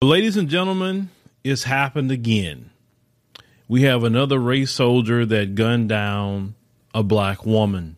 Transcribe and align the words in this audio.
Ladies 0.00 0.36
and 0.36 0.48
gentlemen, 0.48 1.10
it's 1.42 1.64
happened 1.64 2.12
again. 2.12 2.70
We 3.66 3.82
have 3.82 4.04
another 4.04 4.38
race 4.38 4.70
soldier 4.70 5.26
that 5.26 5.56
gunned 5.56 5.88
down 5.88 6.54
a 6.94 7.02
black 7.02 7.44
woman. 7.44 7.96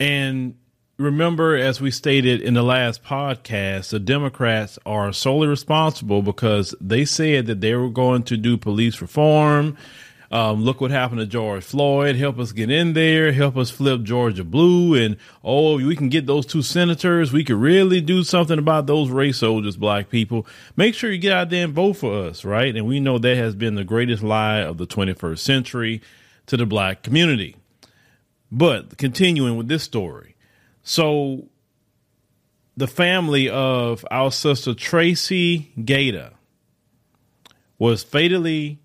And 0.00 0.56
remember, 0.98 1.54
as 1.54 1.80
we 1.80 1.92
stated 1.92 2.42
in 2.42 2.54
the 2.54 2.64
last 2.64 3.04
podcast, 3.04 3.90
the 3.90 4.00
Democrats 4.00 4.76
are 4.84 5.12
solely 5.12 5.46
responsible 5.46 6.20
because 6.20 6.74
they 6.80 7.04
said 7.04 7.46
that 7.46 7.60
they 7.60 7.76
were 7.76 7.88
going 7.88 8.24
to 8.24 8.36
do 8.36 8.56
police 8.56 9.00
reform. 9.00 9.76
Um, 10.32 10.62
look 10.62 10.80
what 10.80 10.92
happened 10.92 11.18
to 11.18 11.26
George 11.26 11.64
Floyd. 11.64 12.14
Help 12.14 12.38
us 12.38 12.52
get 12.52 12.70
in 12.70 12.92
there. 12.92 13.32
Help 13.32 13.56
us 13.56 13.68
flip 13.70 14.02
Georgia 14.04 14.44
blue. 14.44 14.94
And 14.94 15.16
oh, 15.42 15.84
we 15.84 15.96
can 15.96 16.08
get 16.08 16.26
those 16.26 16.46
two 16.46 16.62
senators. 16.62 17.32
We 17.32 17.42
could 17.42 17.56
really 17.56 18.00
do 18.00 18.22
something 18.22 18.58
about 18.58 18.86
those 18.86 19.10
race 19.10 19.38
soldiers, 19.38 19.76
black 19.76 20.08
people. 20.08 20.46
Make 20.76 20.94
sure 20.94 21.10
you 21.10 21.18
get 21.18 21.32
out 21.32 21.50
there 21.50 21.64
and 21.64 21.74
vote 21.74 21.94
for 21.94 22.26
us, 22.26 22.44
right? 22.44 22.74
And 22.76 22.86
we 22.86 23.00
know 23.00 23.18
that 23.18 23.36
has 23.36 23.56
been 23.56 23.74
the 23.74 23.82
greatest 23.82 24.22
lie 24.22 24.58
of 24.58 24.78
the 24.78 24.86
21st 24.86 25.38
century 25.38 26.00
to 26.46 26.56
the 26.56 26.66
black 26.66 27.02
community. 27.02 27.56
But 28.52 28.98
continuing 28.98 29.56
with 29.56 29.66
this 29.66 29.82
story. 29.82 30.36
So 30.84 31.48
the 32.76 32.86
family 32.86 33.48
of 33.48 34.04
our 34.12 34.30
sister 34.30 34.74
Tracy 34.74 35.72
Gator 35.84 36.30
was 37.78 38.04
fatally 38.04 38.78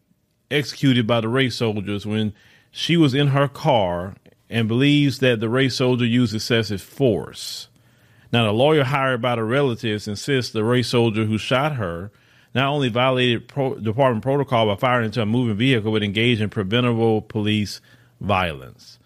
executed 0.51 1.07
by 1.07 1.21
the 1.21 1.29
race 1.29 1.55
soldiers 1.55 2.05
when 2.05 2.33
she 2.71 2.97
was 2.97 3.13
in 3.13 3.27
her 3.27 3.47
car 3.47 4.15
and 4.49 4.67
believes 4.67 5.19
that 5.19 5.39
the 5.39 5.49
race 5.49 5.75
soldier 5.75 6.05
used 6.05 6.35
excessive 6.35 6.81
force. 6.81 7.67
Now, 8.31 8.45
the 8.45 8.51
lawyer 8.51 8.83
hired 8.83 9.21
by 9.21 9.35
the 9.35 9.43
relatives 9.43 10.07
insists 10.07 10.51
the 10.51 10.63
race 10.63 10.89
soldier 10.89 11.25
who 11.25 11.37
shot 11.37 11.75
her 11.75 12.11
not 12.53 12.67
only 12.67 12.89
violated 12.89 13.47
pro- 13.47 13.75
department 13.75 14.23
protocol 14.23 14.67
by 14.67 14.75
firing 14.75 15.05
into 15.05 15.21
a 15.21 15.25
moving 15.25 15.57
vehicle, 15.57 15.91
but 15.91 16.03
engaged 16.03 16.41
in 16.41 16.49
preventable 16.49 17.21
police 17.21 17.81
violence. 18.21 18.97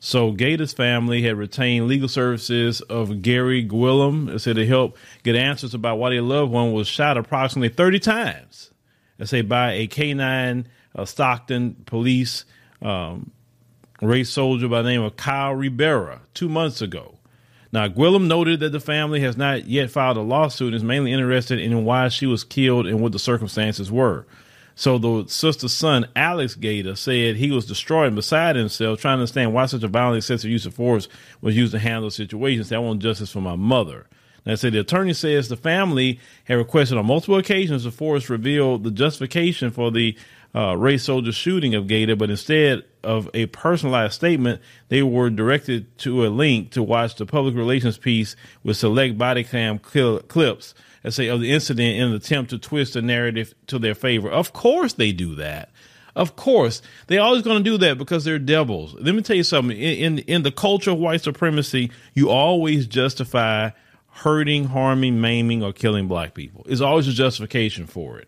So 0.00 0.32
Gator's 0.32 0.72
family 0.72 1.22
had 1.22 1.36
retained 1.36 1.88
legal 1.88 2.08
services 2.08 2.80
of 2.82 3.22
Gary 3.22 3.66
Gwilliam. 3.66 4.26
They 4.26 4.38
said 4.38 4.56
to 4.56 4.66
help 4.66 4.96
get 5.22 5.34
answers 5.34 5.74
about 5.74 5.98
why 5.98 6.10
their 6.10 6.22
loved 6.22 6.52
one 6.52 6.72
was 6.72 6.86
shot 6.86 7.16
approximately 7.16 7.68
30 7.68 7.98
times. 7.98 8.70
They 9.16 9.26
say 9.26 9.42
by 9.42 9.72
a 9.72 9.88
K9 9.88 10.66
uh, 10.94 11.04
Stockton 11.04 11.76
police 11.86 12.44
um, 12.82 13.30
race 14.00 14.30
soldier 14.30 14.68
by 14.68 14.82
the 14.82 14.88
name 14.88 15.02
of 15.02 15.16
Kyle 15.16 15.54
Ribera 15.54 16.20
two 16.34 16.48
months 16.48 16.80
ago. 16.80 17.18
Now, 17.70 17.86
Gwilliam 17.88 18.28
noted 18.28 18.60
that 18.60 18.72
the 18.72 18.80
family 18.80 19.20
has 19.20 19.36
not 19.36 19.66
yet 19.66 19.90
filed 19.90 20.16
a 20.16 20.22
lawsuit 20.22 20.68
and 20.68 20.76
is 20.76 20.84
mainly 20.84 21.12
interested 21.12 21.58
in 21.58 21.84
why 21.84 22.08
she 22.08 22.26
was 22.26 22.44
killed 22.44 22.86
and 22.86 23.00
what 23.00 23.12
the 23.12 23.18
circumstances 23.18 23.92
were. 23.92 24.26
So 24.74 24.96
the 24.96 25.28
sister's 25.28 25.72
son, 25.72 26.06
Alex 26.14 26.54
Gator, 26.54 26.94
said 26.94 27.36
he 27.36 27.50
was 27.50 27.66
destroyed 27.66 28.06
and 28.06 28.16
beside 28.16 28.54
himself, 28.56 29.00
trying 29.00 29.16
to 29.16 29.22
understand 29.22 29.52
why 29.52 29.66
such 29.66 29.82
a 29.82 29.88
violent 29.88 30.18
excessive 30.18 30.50
use 30.50 30.66
of 30.66 30.74
force 30.74 31.08
was 31.40 31.56
used 31.56 31.72
to 31.72 31.80
handle 31.80 32.10
situations. 32.10 32.70
I 32.72 32.78
want 32.78 33.02
justice 33.02 33.32
for 33.32 33.40
my 33.40 33.56
mother. 33.56 34.06
Now, 34.46 34.54
said 34.54 34.72
the 34.72 34.78
attorney 34.80 35.14
says 35.14 35.48
the 35.48 35.56
family 35.56 36.20
had 36.44 36.54
requested 36.54 36.96
on 36.96 37.06
multiple 37.06 37.36
occasions 37.36 37.84
the 37.84 37.90
force 37.90 38.30
reveal 38.30 38.78
the 38.78 38.92
justification 38.92 39.70
for 39.70 39.90
the 39.90 40.16
uh, 40.58 40.74
race 40.76 41.04
soldier 41.04 41.30
shooting 41.30 41.76
of 41.76 41.86
Gator, 41.86 42.16
but 42.16 42.30
instead 42.30 42.82
of 43.04 43.30
a 43.32 43.46
personalized 43.46 44.14
statement, 44.14 44.60
they 44.88 45.04
were 45.04 45.30
directed 45.30 45.96
to 45.98 46.26
a 46.26 46.28
link 46.28 46.72
to 46.72 46.82
watch 46.82 47.14
the 47.14 47.26
public 47.26 47.54
relations 47.54 47.96
piece 47.96 48.34
with 48.64 48.76
select 48.76 49.16
body 49.16 49.44
cam 49.44 49.80
cl- 49.88 50.18
clips, 50.20 50.74
say, 51.08 51.28
of 51.28 51.40
the 51.40 51.52
incident 51.52 51.96
in 51.96 52.08
an 52.08 52.14
attempt 52.14 52.50
to 52.50 52.58
twist 52.58 52.94
the 52.94 53.02
narrative 53.02 53.54
to 53.68 53.78
their 53.78 53.94
favor. 53.94 54.28
Of 54.28 54.52
course, 54.52 54.94
they 54.94 55.12
do 55.12 55.36
that. 55.36 55.70
Of 56.16 56.34
course, 56.34 56.82
they 57.06 57.18
always 57.18 57.42
going 57.42 57.62
to 57.62 57.70
do 57.70 57.78
that 57.78 57.96
because 57.96 58.24
they're 58.24 58.40
devils. 58.40 58.94
Let 58.94 59.14
me 59.14 59.22
tell 59.22 59.36
you 59.36 59.44
something. 59.44 59.76
In, 59.76 60.18
in 60.18 60.18
in 60.20 60.42
the 60.42 60.50
culture 60.50 60.90
of 60.90 60.98
white 60.98 61.20
supremacy, 61.20 61.92
you 62.14 62.30
always 62.30 62.88
justify 62.88 63.70
hurting, 64.08 64.64
harming, 64.64 65.20
maiming, 65.20 65.62
or 65.62 65.72
killing 65.72 66.08
black 66.08 66.34
people. 66.34 66.66
It's 66.68 66.80
always 66.80 67.06
a 67.06 67.12
justification 67.12 67.86
for 67.86 68.18
it. 68.18 68.26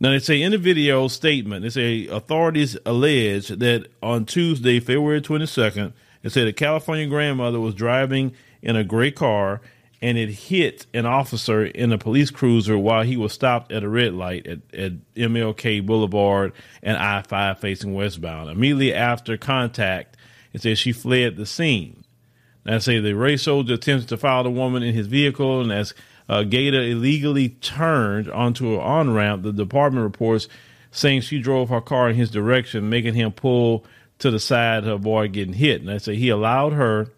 Now 0.00 0.10
they 0.10 0.18
say 0.18 0.40
in 0.40 0.52
the 0.52 0.58
video 0.58 1.08
statement, 1.08 1.62
they 1.62 1.68
say 1.68 2.06
authorities 2.06 2.76
allege 2.86 3.48
that 3.48 3.88
on 4.02 4.24
Tuesday, 4.24 4.80
February 4.80 5.20
22nd, 5.20 5.92
they 6.22 6.30
said 6.30 6.48
a 6.48 6.54
California 6.54 7.06
grandmother 7.06 7.60
was 7.60 7.74
driving 7.74 8.32
in 8.62 8.76
a 8.76 8.84
gray 8.84 9.10
car 9.10 9.60
and 10.02 10.16
it 10.16 10.30
hit 10.30 10.86
an 10.94 11.04
officer 11.04 11.66
in 11.66 11.92
a 11.92 11.98
police 11.98 12.30
cruiser 12.30 12.78
while 12.78 13.02
he 13.02 13.18
was 13.18 13.34
stopped 13.34 13.70
at 13.70 13.84
a 13.84 13.88
red 13.88 14.14
light 14.14 14.46
at, 14.46 14.60
at 14.72 14.92
MLK 15.14 15.84
Boulevard 15.84 16.52
and 16.82 16.96
I 16.96 17.20
5 17.20 17.60
facing 17.60 17.92
westbound. 17.92 18.48
Immediately 18.48 18.94
after 18.94 19.36
contact, 19.36 20.16
it 20.54 20.62
says 20.62 20.78
she 20.78 20.92
fled 20.92 21.36
the 21.36 21.44
scene. 21.44 22.04
Now, 22.64 22.78
say 22.78 23.00
the 23.00 23.14
race 23.14 23.42
soldier 23.42 23.74
attempted 23.74 24.08
to 24.08 24.16
follow 24.16 24.44
the 24.44 24.50
woman 24.50 24.82
in 24.82 24.94
his 24.94 25.06
vehicle, 25.06 25.62
and 25.62 25.72
as 25.72 25.94
uh, 26.30 26.44
Gator 26.44 26.80
illegally 26.80 27.50
turned 27.50 28.30
onto 28.30 28.74
an 28.74 28.80
on 28.80 29.12
ramp. 29.12 29.42
The 29.42 29.52
department 29.52 30.04
reports 30.04 30.48
saying 30.92 31.22
she 31.22 31.40
drove 31.40 31.68
her 31.68 31.80
car 31.80 32.08
in 32.08 32.16
his 32.16 32.30
direction, 32.30 32.88
making 32.88 33.14
him 33.14 33.32
pull 33.32 33.84
to 34.20 34.30
the 34.30 34.38
side 34.38 34.84
to 34.84 34.92
avoid 34.92 35.32
getting 35.32 35.54
hit. 35.54 35.80
And 35.80 35.88
they 35.88 35.98
say 35.98 36.14
he 36.14 36.28
allowed 36.28 36.72
her 36.72 37.08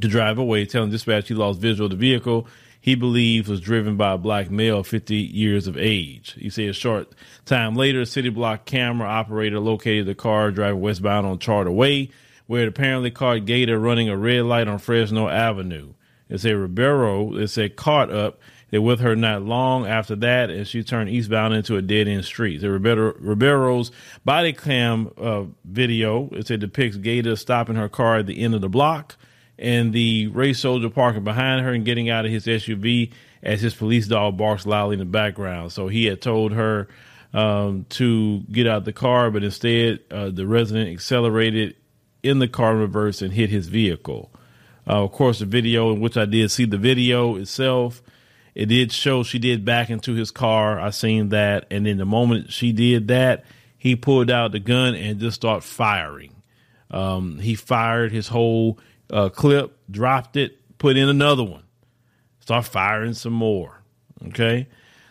to 0.00 0.08
drive 0.08 0.38
away, 0.38 0.66
telling 0.66 0.90
dispatch 0.90 1.28
he 1.28 1.34
lost 1.34 1.60
visual 1.60 1.86
of 1.86 1.92
the 1.92 1.96
vehicle 1.96 2.46
he 2.84 2.94
believes 2.94 3.48
was 3.48 3.62
driven 3.62 3.96
by 3.96 4.12
a 4.12 4.18
black 4.18 4.50
male 4.50 4.82
50 4.82 5.16
years 5.16 5.66
of 5.66 5.78
age. 5.78 6.34
He 6.38 6.50
said 6.50 6.68
a 6.68 6.74
short 6.74 7.10
time 7.46 7.76
later, 7.76 8.02
a 8.02 8.06
city 8.06 8.28
block 8.28 8.66
camera 8.66 9.08
operator 9.08 9.58
located 9.58 10.04
the 10.04 10.14
car 10.14 10.50
driving 10.50 10.82
westbound 10.82 11.26
on 11.26 11.38
Charter 11.38 11.70
Way, 11.70 12.10
where 12.46 12.64
it 12.64 12.68
apparently 12.68 13.10
caught 13.10 13.46
Gator 13.46 13.78
running 13.78 14.10
a 14.10 14.18
red 14.18 14.42
light 14.42 14.68
on 14.68 14.78
Fresno 14.78 15.28
Avenue. 15.30 15.94
It 16.28 16.38
said 16.38 16.56
Ribeiro, 16.56 17.36
it 17.36 17.48
said 17.48 17.76
caught 17.76 18.10
up 18.10 18.40
They 18.70 18.78
with 18.78 19.00
her 19.00 19.14
not 19.14 19.42
long 19.42 19.86
after 19.86 20.16
that, 20.16 20.50
and 20.50 20.66
she 20.66 20.82
turned 20.82 21.10
eastbound 21.10 21.54
into 21.54 21.76
a 21.76 21.82
dead 21.82 22.08
end 22.08 22.24
street. 22.24 22.60
The 22.60 22.70
Ribeiro, 22.70 23.12
Ribeiro's 23.18 23.92
body 24.24 24.52
cam 24.52 25.10
uh, 25.16 25.44
video, 25.64 26.28
it 26.32 26.46
said 26.46 26.60
depicts 26.60 26.96
Gator 26.96 27.36
stopping 27.36 27.76
her 27.76 27.88
car 27.88 28.18
at 28.18 28.26
the 28.26 28.40
end 28.40 28.54
of 28.54 28.60
the 28.60 28.68
block 28.68 29.16
and 29.58 29.92
the 29.92 30.26
race 30.28 30.58
soldier 30.58 30.90
parking 30.90 31.24
behind 31.24 31.64
her 31.64 31.72
and 31.72 31.84
getting 31.84 32.10
out 32.10 32.24
of 32.24 32.30
his 32.30 32.46
SUV 32.46 33.12
as 33.42 33.60
his 33.60 33.74
police 33.74 34.06
dog 34.06 34.36
barks 34.36 34.66
loudly 34.66 34.94
in 34.94 34.98
the 34.98 35.04
background. 35.04 35.72
So 35.72 35.88
he 35.88 36.06
had 36.06 36.20
told 36.20 36.52
her 36.52 36.88
um, 37.32 37.86
to 37.90 38.40
get 38.50 38.66
out 38.66 38.84
the 38.84 38.92
car, 38.92 39.30
but 39.30 39.44
instead 39.44 40.00
uh, 40.10 40.30
the 40.30 40.46
resident 40.46 40.90
accelerated 40.90 41.76
in 42.22 42.38
the 42.38 42.48
car 42.48 42.72
in 42.72 42.78
reverse 42.78 43.22
and 43.22 43.32
hit 43.32 43.50
his 43.50 43.68
vehicle. 43.68 44.30
Uh, 44.86 45.04
of 45.04 45.12
course, 45.12 45.38
the 45.38 45.46
video 45.46 45.92
in 45.92 46.00
which 46.00 46.16
I 46.16 46.26
did 46.26 46.50
see 46.50 46.66
the 46.66 46.78
video 46.78 47.36
itself, 47.36 48.02
it 48.54 48.66
did 48.66 48.92
show 48.92 49.22
she 49.22 49.38
did 49.38 49.64
back 49.64 49.90
into 49.90 50.14
his 50.14 50.30
car. 50.30 50.78
I 50.78 50.90
seen 50.90 51.30
that, 51.30 51.66
and 51.70 51.86
then 51.86 51.96
the 51.96 52.04
moment 52.04 52.52
she 52.52 52.72
did 52.72 53.08
that, 53.08 53.44
he 53.76 53.96
pulled 53.96 54.30
out 54.30 54.52
the 54.52 54.60
gun 54.60 54.94
and 54.94 55.18
just 55.18 55.36
started 55.36 55.66
firing. 55.66 56.34
Um, 56.90 57.38
he 57.38 57.54
fired 57.54 58.12
his 58.12 58.28
whole 58.28 58.78
uh, 59.10 59.28
clip, 59.30 59.76
dropped 59.90 60.36
it, 60.36 60.58
put 60.78 60.96
in 60.96 61.08
another 61.08 61.42
one, 61.42 61.64
start 62.40 62.66
firing 62.66 63.14
some 63.14 63.32
more. 63.32 63.82
Okay. 64.28 64.68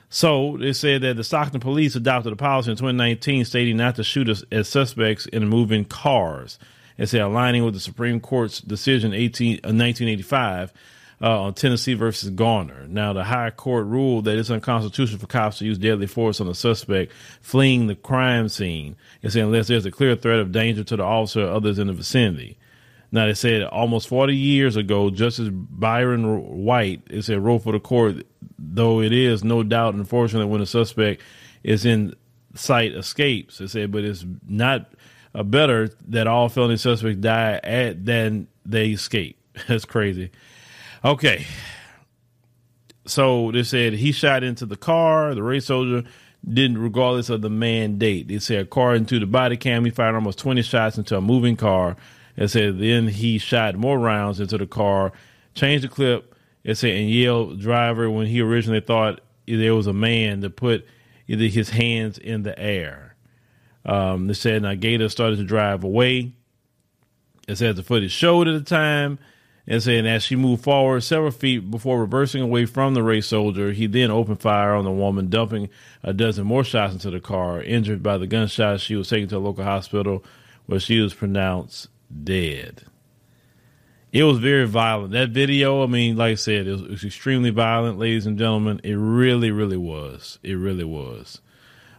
So 0.09 0.57
they 0.59 0.73
said 0.73 1.01
that 1.01 1.15
the 1.15 1.23
Stockton 1.23 1.59
police 1.59 1.95
adopted 1.95 2.33
a 2.33 2.35
policy 2.35 2.69
in 2.69 2.77
2019 2.77 3.45
stating 3.45 3.77
not 3.77 3.95
to 3.95 4.03
shoot 4.03 4.29
at 4.51 4.65
suspects 4.67 5.25
in 5.25 5.47
moving 5.47 5.85
cars 5.85 6.59
and 6.97 7.09
say 7.09 7.19
aligning 7.19 7.63
with 7.63 7.73
the 7.73 7.79
Supreme 7.79 8.19
Court's 8.19 8.61
decision 8.61 9.13
18, 9.13 9.55
uh, 9.55 9.73
1985 9.73 10.73
uh, 11.21 11.41
on 11.43 11.53
Tennessee 11.53 11.93
versus 11.93 12.29
Garner. 12.31 12.85
Now, 12.87 13.13
the 13.13 13.23
high 13.23 13.49
court 13.49 13.85
ruled 13.85 14.25
that 14.25 14.37
it's 14.37 14.49
unconstitutional 14.49 15.19
for 15.19 15.27
cops 15.27 15.59
to 15.59 15.65
use 15.65 15.77
deadly 15.77 16.07
force 16.07 16.41
on 16.41 16.47
a 16.47 16.53
suspect 16.53 17.13
fleeing 17.41 17.87
the 17.87 17.95
crime 17.95 18.49
scene. 18.49 18.95
It 19.21 19.31
said 19.31 19.43
unless 19.43 19.67
there's 19.67 19.85
a 19.85 19.91
clear 19.91 20.15
threat 20.15 20.39
of 20.39 20.51
danger 20.51 20.83
to 20.83 20.97
the 20.97 21.03
officer 21.03 21.45
or 21.45 21.51
others 21.51 21.79
in 21.79 21.87
the 21.87 21.93
vicinity. 21.93 22.57
Now, 23.13 23.27
they 23.27 23.35
said 23.35 23.63
almost 23.63 24.07
40 24.07 24.35
years 24.35 24.75
ago, 24.75 25.11
Justice 25.11 25.49
Byron 25.51 26.63
White, 26.63 27.03
it 27.11 27.21
said, 27.21 27.39
wrote 27.39 27.59
for 27.59 27.71
the 27.71 27.79
court, 27.79 28.25
though 28.57 29.01
it 29.01 29.13
is 29.13 29.43
no 29.43 29.61
doubt, 29.61 29.93
unfortunately, 29.93 30.51
when 30.51 30.61
a 30.61 30.65
suspect 30.65 31.21
is 31.63 31.85
in 31.85 32.15
sight 32.55 32.93
escapes. 32.93 33.61
It 33.61 33.69
said, 33.69 33.91
but 33.91 34.03
it's 34.03 34.25
not 34.47 34.91
uh, 35.35 35.43
better 35.43 35.89
that 36.07 36.27
all 36.27 36.49
felony 36.49 36.77
suspects 36.77 37.19
die 37.19 37.59
at, 37.63 38.05
than 38.05 38.47
they 38.65 38.89
escape. 38.89 39.37
That's 39.67 39.85
crazy. 39.85 40.31
Okay. 41.03 41.45
So 43.05 43.51
they 43.51 43.63
said 43.63 43.93
he 43.93 44.11
shot 44.11 44.43
into 44.43 44.65
the 44.65 44.77
car. 44.77 45.35
The 45.35 45.43
race 45.43 45.65
soldier 45.65 46.03
didn't, 46.47 46.77
regardless 46.77 47.29
of 47.29 47.41
the 47.41 47.49
mandate. 47.49 48.27
They 48.27 48.39
said, 48.39 48.61
according 48.61 49.05
to 49.07 49.19
the 49.19 49.25
body 49.25 49.57
cam, 49.57 49.85
he 49.85 49.91
fired 49.91 50.15
almost 50.15 50.39
20 50.39 50.61
shots 50.61 50.97
into 50.97 51.17
a 51.17 51.21
moving 51.21 51.55
car. 51.55 51.95
They 52.35 52.47
said 52.47 52.79
then 52.79 53.07
he 53.07 53.37
shot 53.37 53.75
more 53.75 53.99
rounds 53.99 54.39
into 54.39 54.57
the 54.57 54.67
car, 54.67 55.11
changed 55.53 55.83
the 55.83 55.89
clip, 55.89 56.35
It 56.63 56.75
said, 56.75 56.91
and 56.91 57.09
Yale 57.09 57.55
driver, 57.55 58.09
when 58.09 58.27
he 58.27 58.41
originally 58.41 58.81
thought 58.81 59.21
there 59.45 59.75
was 59.75 59.87
a 59.87 59.93
man 59.93 60.41
to 60.41 60.49
put 60.49 60.85
his 61.27 61.69
hands 61.69 62.17
in 62.17 62.43
the 62.43 62.57
air. 62.57 63.12
Um, 63.85 64.27
they 64.27 64.33
said 64.33 64.61
now 64.61 64.75
Gator 64.75 65.09
started 65.09 65.37
to 65.37 65.43
drive 65.43 65.83
away. 65.83 66.33
It 67.47 67.57
said 67.57 67.75
the 67.75 67.83
footage 67.83 68.11
showed 68.11 68.47
at 68.47 68.53
the 68.53 68.61
time. 68.61 69.19
And 69.65 69.81
saying 69.81 70.05
as 70.05 70.23
she 70.23 70.35
moved 70.35 70.63
forward 70.63 71.03
several 71.03 71.31
feet 71.31 71.71
before 71.71 72.01
reversing 72.01 72.41
away 72.41 72.65
from 72.65 72.93
the 72.93 73.03
race 73.03 73.27
soldier, 73.27 73.71
he 73.71 73.87
then 73.87 74.11
opened 74.11 74.41
fire 74.41 74.73
on 74.73 74.83
the 74.83 74.91
woman, 74.91 75.29
dumping 75.29 75.69
a 76.03 76.11
dozen 76.11 76.45
more 76.45 76.65
shots 76.65 76.93
into 76.93 77.09
the 77.09 77.21
car. 77.21 77.61
Injured 77.61 78.03
by 78.03 78.17
the 78.17 78.27
gunshots, 78.27 78.83
she 78.83 78.95
was 78.97 79.07
taken 79.07 79.29
to 79.29 79.37
a 79.37 79.39
local 79.39 79.63
hospital 79.63 80.21
where 80.65 80.81
she 80.81 80.99
was 80.99 81.13
pronounced 81.13 81.87
dead. 82.23 82.83
It 84.11 84.25
was 84.25 84.39
very 84.39 84.67
violent. 84.67 85.13
That 85.13 85.29
video, 85.29 85.81
I 85.81 85.87
mean, 85.87 86.17
like 86.17 86.33
I 86.33 86.35
said, 86.35 86.67
it 86.67 86.71
was, 86.71 86.81
it 86.81 86.89
was 86.89 87.03
extremely 87.05 87.49
violent, 87.49 87.97
ladies 87.97 88.25
and 88.25 88.37
gentlemen. 88.37 88.81
It 88.83 88.95
really, 88.95 89.49
really 89.49 89.77
was. 89.77 90.39
It 90.43 90.55
really 90.55 90.83
was. 90.83 91.39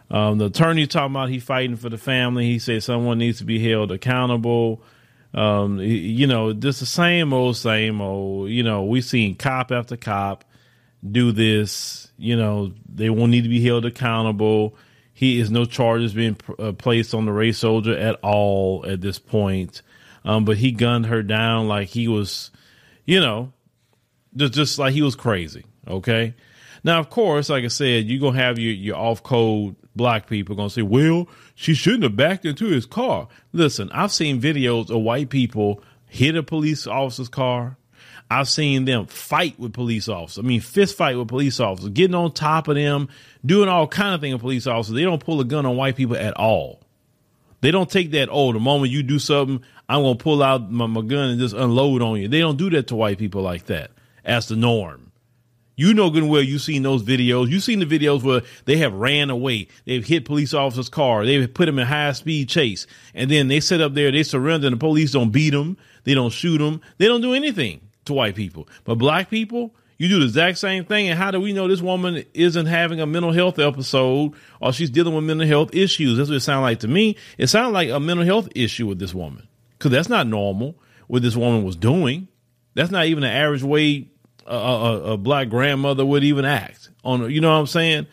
Um, 0.09 0.37
the 0.37 0.45
attorney 0.45 0.87
talking 0.87 1.13
about 1.15 1.29
he 1.29 1.39
fighting 1.39 1.77
for 1.77 1.89
the 1.89 1.97
family. 1.97 2.45
He 2.45 2.59
said 2.59 2.83
someone 2.83 3.17
needs 3.17 3.39
to 3.39 3.43
be 3.43 3.59
held 3.67 3.91
accountable. 3.91 4.81
Um, 5.33 5.79
you 5.79 6.27
know, 6.27 6.53
just 6.53 6.79
the 6.79 6.85
same 6.85 7.33
old, 7.33 7.57
same 7.57 8.01
old. 8.01 8.49
You 8.49 8.63
know, 8.63 8.83
we've 8.83 9.03
seen 9.03 9.35
cop 9.35 9.71
after 9.71 9.97
cop 9.97 10.45
do 11.09 11.31
this. 11.31 12.11
You 12.17 12.37
know, 12.37 12.73
they 12.87 13.09
won't 13.09 13.31
need 13.31 13.43
to 13.43 13.49
be 13.49 13.63
held 13.63 13.85
accountable. 13.85 14.75
He 15.13 15.39
is 15.39 15.49
no 15.49 15.65
charges 15.65 16.13
being 16.13 16.37
uh, 16.59 16.73
placed 16.73 17.13
on 17.13 17.25
the 17.25 17.31
race 17.31 17.59
soldier 17.59 17.97
at 17.97 18.15
all 18.21 18.85
at 18.87 19.01
this 19.01 19.17
point. 19.17 19.81
Um, 20.23 20.45
but 20.45 20.57
he 20.57 20.71
gunned 20.71 21.05
her 21.07 21.23
down 21.23 21.67
like 21.67 21.89
he 21.89 22.07
was, 22.07 22.51
you 23.05 23.19
know, 23.19 23.53
just 24.35 24.53
just 24.53 24.79
like 24.79 24.93
he 24.93 25.01
was 25.01 25.15
crazy. 25.15 25.65
Okay. 25.87 26.33
Now, 26.83 26.99
of 26.99 27.09
course, 27.09 27.49
like 27.49 27.63
I 27.63 27.69
said, 27.69 28.05
you're 28.05 28.19
gonna 28.21 28.37
have 28.37 28.59
your 28.59 28.73
your 28.73 28.95
off 28.95 29.23
code 29.23 29.75
black 29.95 30.27
people 30.27 30.55
gonna 30.55 30.69
say, 30.69 30.81
well, 30.81 31.27
she 31.55 31.73
shouldn't 31.73 32.03
have 32.03 32.15
backed 32.15 32.45
into 32.45 32.65
his 32.65 32.85
car. 32.85 33.27
Listen, 33.53 33.89
I've 33.91 34.11
seen 34.11 34.41
videos 34.41 34.89
of 34.89 35.01
white 35.01 35.29
people 35.29 35.81
hit 36.07 36.35
a 36.35 36.43
police 36.43 36.87
officer's 36.87 37.29
car. 37.29 37.77
I've 38.29 38.49
seen 38.49 38.85
them 38.85 39.05
fight 39.05 39.59
with 39.59 39.73
police 39.73 40.09
officers. 40.09 40.43
I 40.43 40.47
mean, 40.47 40.59
fist 40.59 40.97
fight 40.97 41.17
with 41.17 41.27
police 41.27 41.59
officers, 41.59 41.89
getting 41.89 42.15
on 42.15 42.31
top 42.31 42.67
of 42.67 42.75
them, 42.75 43.09
doing 43.45 43.69
all 43.69 43.87
kind 43.87 44.15
of 44.15 44.21
things 44.21 44.33
with 44.33 44.41
police 44.41 44.65
officers. 44.65 44.95
They 44.95 45.03
don't 45.03 45.23
pull 45.23 45.39
a 45.41 45.45
gun 45.45 45.65
on 45.65 45.77
white 45.77 45.95
people 45.95 46.17
at 46.17 46.33
all. 46.33 46.81
They 47.61 47.71
don't 47.71 47.89
take 47.89 48.11
that, 48.11 48.29
oh, 48.31 48.51
the 48.51 48.59
moment 48.59 48.91
you 48.91 49.03
do 49.03 49.19
something, 49.19 49.63
I'm 49.87 50.03
to 50.03 50.15
pull 50.15 50.41
out 50.41 50.71
my, 50.71 50.87
my 50.87 51.01
gun 51.01 51.29
and 51.29 51.39
just 51.39 51.55
unload 51.55 52.01
on 52.01 52.19
you. 52.19 52.27
They 52.27 52.39
don't 52.39 52.57
do 52.57 52.69
that 52.71 52.87
to 52.87 52.95
white 52.95 53.17
people 53.17 53.41
like 53.41 53.65
that. 53.67 53.91
As 54.23 54.47
the 54.47 54.55
norm. 54.55 55.04
You 55.75 55.93
know 55.93 56.09
good 56.09 56.23
and 56.23 56.31
well 56.31 56.41
you've 56.41 56.61
seen 56.61 56.83
those 56.83 57.03
videos. 57.03 57.49
You've 57.49 57.63
seen 57.63 57.79
the 57.79 57.85
videos 57.85 58.23
where 58.23 58.41
they 58.65 58.77
have 58.77 58.93
ran 58.93 59.29
away. 59.29 59.67
They've 59.85 60.05
hit 60.05 60.25
police 60.25 60.53
officers' 60.53 60.89
car. 60.89 61.25
They've 61.25 61.53
put 61.53 61.65
them 61.65 61.79
in 61.79 61.87
high 61.87 62.13
speed 62.13 62.49
chase. 62.49 62.87
And 63.13 63.29
then 63.29 63.47
they 63.47 63.59
sit 63.59 63.81
up 63.81 63.93
there, 63.93 64.11
they 64.11 64.23
surrender 64.23 64.67
and 64.67 64.75
the 64.75 64.79
police 64.79 65.11
don't 65.11 65.31
beat 65.31 65.51
them. 65.51 65.77
They 66.03 66.13
don't 66.13 66.31
shoot 66.31 66.59
them. 66.59 66.81
They 66.97 67.07
don't 67.07 67.21
do 67.21 67.33
anything 67.33 67.81
to 68.05 68.13
white 68.13 68.35
people. 68.35 68.67
But 68.83 68.95
black 68.95 69.29
people, 69.29 69.75
you 69.97 70.07
do 70.07 70.19
the 70.19 70.25
exact 70.25 70.57
same 70.59 70.85
thing. 70.85 71.09
And 71.09 71.17
how 71.17 71.31
do 71.31 71.41
we 71.41 71.53
know 71.53 71.67
this 71.67 71.81
woman 71.81 72.23
isn't 72.33 72.65
having 72.65 73.01
a 73.01 73.05
mental 73.05 73.31
health 73.31 73.59
episode 73.59 74.33
or 74.61 74.71
she's 74.71 74.89
dealing 74.89 75.15
with 75.15 75.23
mental 75.23 75.47
health 75.47 75.73
issues? 75.73 76.17
That's 76.17 76.29
what 76.29 76.35
it 76.35 76.41
sounds 76.41 76.63
like 76.63 76.79
to 76.81 76.87
me. 76.87 77.17
It 77.37 77.47
sounds 77.47 77.73
like 77.73 77.89
a 77.89 77.99
mental 77.99 78.25
health 78.25 78.49
issue 78.55 78.87
with 78.87 78.99
this 78.99 79.13
woman 79.13 79.47
because 79.77 79.91
that's 79.91 80.09
not 80.09 80.27
normal 80.27 80.75
what 81.07 81.21
this 81.21 81.35
woman 81.35 81.63
was 81.63 81.75
doing. 81.75 82.27
That's 82.75 82.91
not 82.91 83.05
even 83.05 83.23
an 83.23 83.31
average 83.31 83.63
way 83.63 84.09
a, 84.45 84.55
a, 84.55 85.01
a 85.13 85.17
black 85.17 85.49
grandmother 85.49 86.05
would 86.05 86.23
even 86.23 86.45
act 86.45 86.89
on. 87.03 87.29
You 87.31 87.41
know 87.41 87.51
what 87.51 87.59
I'm 87.59 87.67
saying? 87.67 88.07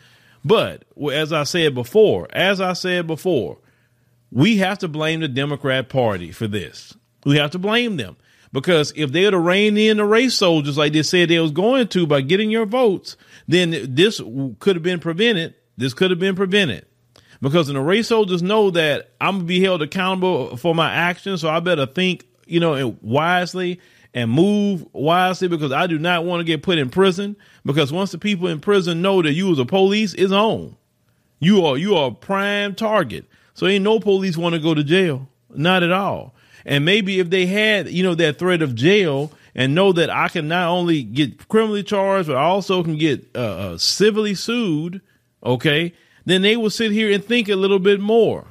But 0.45 0.83
as 1.11 1.31
I 1.31 1.43
said 1.43 1.73
before, 1.73 2.27
as 2.31 2.59
I 2.59 2.73
said 2.73 3.07
before, 3.07 3.59
we 4.31 4.57
have 4.57 4.79
to 4.79 4.87
blame 4.87 5.21
the 5.21 5.27
Democrat 5.27 5.89
Party 5.89 6.31
for 6.31 6.47
this. 6.47 6.95
We 7.25 7.37
have 7.37 7.51
to 7.51 7.59
blame 7.59 7.97
them 7.97 8.17
because 8.51 8.91
if 8.95 9.11
they 9.11 9.23
had 9.23 9.33
reined 9.33 9.77
in 9.77 9.97
the 9.97 10.05
race 10.05 10.35
soldiers 10.35 10.77
like 10.77 10.93
they 10.93 11.03
said 11.03 11.29
they 11.29 11.39
was 11.39 11.51
going 11.51 11.87
to 11.89 12.05
by 12.05 12.21
getting 12.21 12.51
your 12.51 12.65
votes, 12.65 13.15
then 13.47 13.93
this 13.95 14.21
could 14.59 14.75
have 14.75 14.83
been 14.83 14.99
prevented. 14.99 15.55
This 15.77 15.93
could 15.93 16.11
have 16.11 16.19
been 16.19 16.35
prevented 16.35 16.85
because 17.41 17.67
the 17.67 17.79
race 17.81 18.07
soldiers 18.07 18.41
know 18.41 18.69
that 18.71 19.11
I'm 19.19 19.37
gonna 19.37 19.45
be 19.45 19.61
held 19.61 19.81
accountable 19.81 20.55
for 20.57 20.73
my 20.73 20.91
actions, 20.91 21.41
so 21.41 21.49
I 21.49 21.59
better 21.59 21.85
think, 21.85 22.25
you 22.45 22.59
know, 22.59 22.97
wisely 23.01 23.79
and 24.13 24.29
move 24.29 24.85
wisely 24.93 25.47
because 25.47 25.71
I 25.71 25.87
do 25.87 25.97
not 25.97 26.25
want 26.25 26.41
to 26.41 26.43
get 26.43 26.63
put 26.63 26.77
in 26.77 26.89
prison. 26.89 27.35
Because 27.65 27.91
once 27.91 28.11
the 28.11 28.17
people 28.17 28.47
in 28.47 28.59
prison 28.59 29.01
know 29.01 29.21
that 29.21 29.33
you 29.33 29.51
as 29.51 29.59
a 29.59 29.65
police, 29.65 30.13
is 30.13 30.31
on. 30.31 30.75
You 31.39 31.65
are 31.65 31.77
you 31.77 31.95
are 31.95 32.09
a 32.09 32.13
prime 32.13 32.75
target. 32.75 33.25
So 33.53 33.67
ain't 33.67 33.83
no 33.83 33.99
police 33.99 34.37
want 34.37 34.53
to 34.53 34.59
go 34.59 34.73
to 34.73 34.83
jail. 34.83 35.27
Not 35.49 35.83
at 35.83 35.91
all. 35.91 36.33
And 36.65 36.85
maybe 36.85 37.19
if 37.19 37.29
they 37.29 37.45
had, 37.45 37.89
you 37.89 38.03
know, 38.03 38.15
that 38.15 38.39
threat 38.39 38.61
of 38.61 38.75
jail 38.75 39.31
and 39.53 39.75
know 39.75 39.91
that 39.93 40.09
I 40.09 40.29
can 40.29 40.47
not 40.47 40.69
only 40.69 41.03
get 41.03 41.47
criminally 41.47 41.83
charged, 41.83 42.27
but 42.27 42.37
I 42.37 42.43
also 42.43 42.83
can 42.83 42.97
get 42.97 43.29
uh, 43.35 43.39
uh, 43.39 43.77
civilly 43.77 44.33
sued, 44.33 45.01
okay, 45.43 45.93
then 46.25 46.41
they 46.41 46.55
will 46.55 46.69
sit 46.69 46.91
here 46.91 47.11
and 47.11 47.23
think 47.23 47.49
a 47.49 47.55
little 47.55 47.79
bit 47.79 47.99
more. 47.99 48.47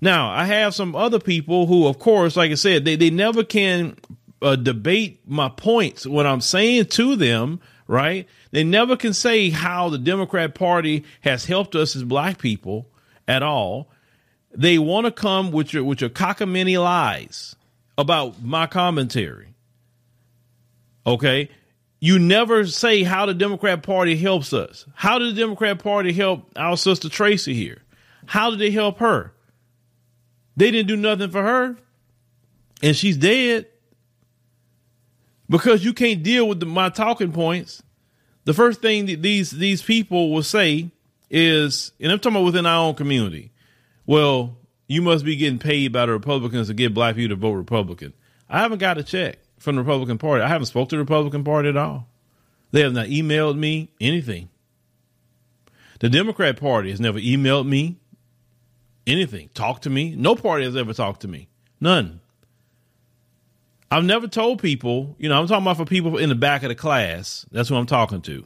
Now, 0.00 0.30
I 0.30 0.46
have 0.46 0.74
some 0.74 0.96
other 0.96 1.20
people 1.20 1.66
who, 1.66 1.86
of 1.86 2.00
course, 2.00 2.36
like 2.36 2.50
I 2.50 2.56
said, 2.56 2.84
they, 2.84 2.96
they 2.96 3.10
never 3.10 3.44
can 3.44 3.96
uh, 4.42 4.56
debate 4.56 5.20
my 5.26 5.48
points, 5.48 6.06
what 6.06 6.26
I'm 6.26 6.40
saying 6.40 6.86
to 6.86 7.16
them, 7.16 7.60
right? 7.86 8.26
They 8.50 8.64
never 8.64 8.96
can 8.96 9.14
say 9.14 9.50
how 9.50 9.88
the 9.88 9.98
Democrat 9.98 10.54
Party 10.54 11.04
has 11.20 11.44
helped 11.44 11.74
us 11.74 11.96
as 11.96 12.04
black 12.04 12.38
people 12.38 12.88
at 13.28 13.42
all. 13.42 13.90
They 14.54 14.78
want 14.78 15.06
to 15.06 15.12
come 15.12 15.50
with 15.52 15.72
your 15.72 15.84
with 15.84 16.00
your 16.00 16.10
cockamamie 16.10 16.82
lies 16.82 17.56
about 17.96 18.42
my 18.42 18.66
commentary. 18.66 19.54
Okay? 21.06 21.48
You 22.00 22.18
never 22.18 22.66
say 22.66 23.02
how 23.04 23.26
the 23.26 23.34
Democrat 23.34 23.82
Party 23.82 24.16
helps 24.16 24.52
us. 24.52 24.86
How 24.94 25.18
did 25.18 25.34
the 25.34 25.40
Democrat 25.40 25.78
Party 25.78 26.12
help 26.12 26.50
our 26.56 26.76
sister 26.76 27.08
Tracy 27.08 27.54
here? 27.54 27.82
How 28.26 28.50
did 28.50 28.58
they 28.58 28.70
help 28.70 28.98
her? 28.98 29.32
They 30.56 30.70
didn't 30.70 30.88
do 30.88 30.96
nothing 30.96 31.30
for 31.30 31.42
her. 31.42 31.76
And 32.82 32.96
she's 32.96 33.16
dead 33.16 33.66
because 35.48 35.84
you 35.84 35.92
can't 35.92 36.22
deal 36.22 36.48
with 36.48 36.60
the, 36.60 36.66
my 36.66 36.88
talking 36.88 37.32
points. 37.32 37.82
The 38.44 38.54
first 38.54 38.80
thing 38.80 39.06
that 39.06 39.22
these 39.22 39.50
these 39.52 39.82
people 39.82 40.32
will 40.32 40.42
say 40.42 40.90
is, 41.30 41.92
and 42.00 42.10
I'm 42.10 42.18
talking 42.18 42.36
about 42.36 42.46
within 42.46 42.66
our 42.66 42.86
own 42.86 42.94
community. 42.94 43.52
Well, 44.06 44.56
you 44.88 45.00
must 45.00 45.24
be 45.24 45.36
getting 45.36 45.58
paid 45.58 45.92
by 45.92 46.06
the 46.06 46.12
Republicans 46.12 46.68
to 46.68 46.74
get 46.74 46.92
black 46.92 47.14
people 47.14 47.36
to 47.36 47.40
vote 47.40 47.52
Republican. 47.52 48.12
I 48.48 48.58
haven't 48.58 48.78
got 48.78 48.98
a 48.98 49.02
check 49.02 49.38
from 49.58 49.76
the 49.76 49.82
Republican 49.82 50.18
Party. 50.18 50.42
I 50.42 50.48
haven't 50.48 50.66
spoke 50.66 50.88
to 50.90 50.96
the 50.96 51.00
Republican 51.00 51.44
Party 51.44 51.68
at 51.68 51.76
all. 51.76 52.08
They 52.72 52.80
have 52.80 52.92
not 52.92 53.06
emailed 53.06 53.56
me 53.56 53.90
anything. 54.00 54.48
The 56.00 56.08
Democrat 56.08 56.58
Party 56.58 56.90
has 56.90 57.00
never 57.00 57.20
emailed 57.20 57.68
me 57.68 58.00
anything, 59.06 59.50
talked 59.54 59.84
to 59.84 59.90
me. 59.90 60.16
No 60.16 60.34
party 60.34 60.64
has 60.64 60.76
ever 60.76 60.92
talked 60.92 61.20
to 61.22 61.28
me. 61.28 61.48
None. 61.80 62.20
I've 63.92 64.04
never 64.04 64.26
told 64.26 64.62
people, 64.62 65.14
you 65.18 65.28
know, 65.28 65.38
I'm 65.38 65.46
talking 65.46 65.64
about 65.64 65.76
for 65.76 65.84
people 65.84 66.16
in 66.16 66.30
the 66.30 66.34
back 66.34 66.62
of 66.62 66.70
the 66.70 66.74
class. 66.74 67.44
That's 67.52 67.68
who 67.68 67.76
I'm 67.76 67.84
talking 67.84 68.22
to. 68.22 68.42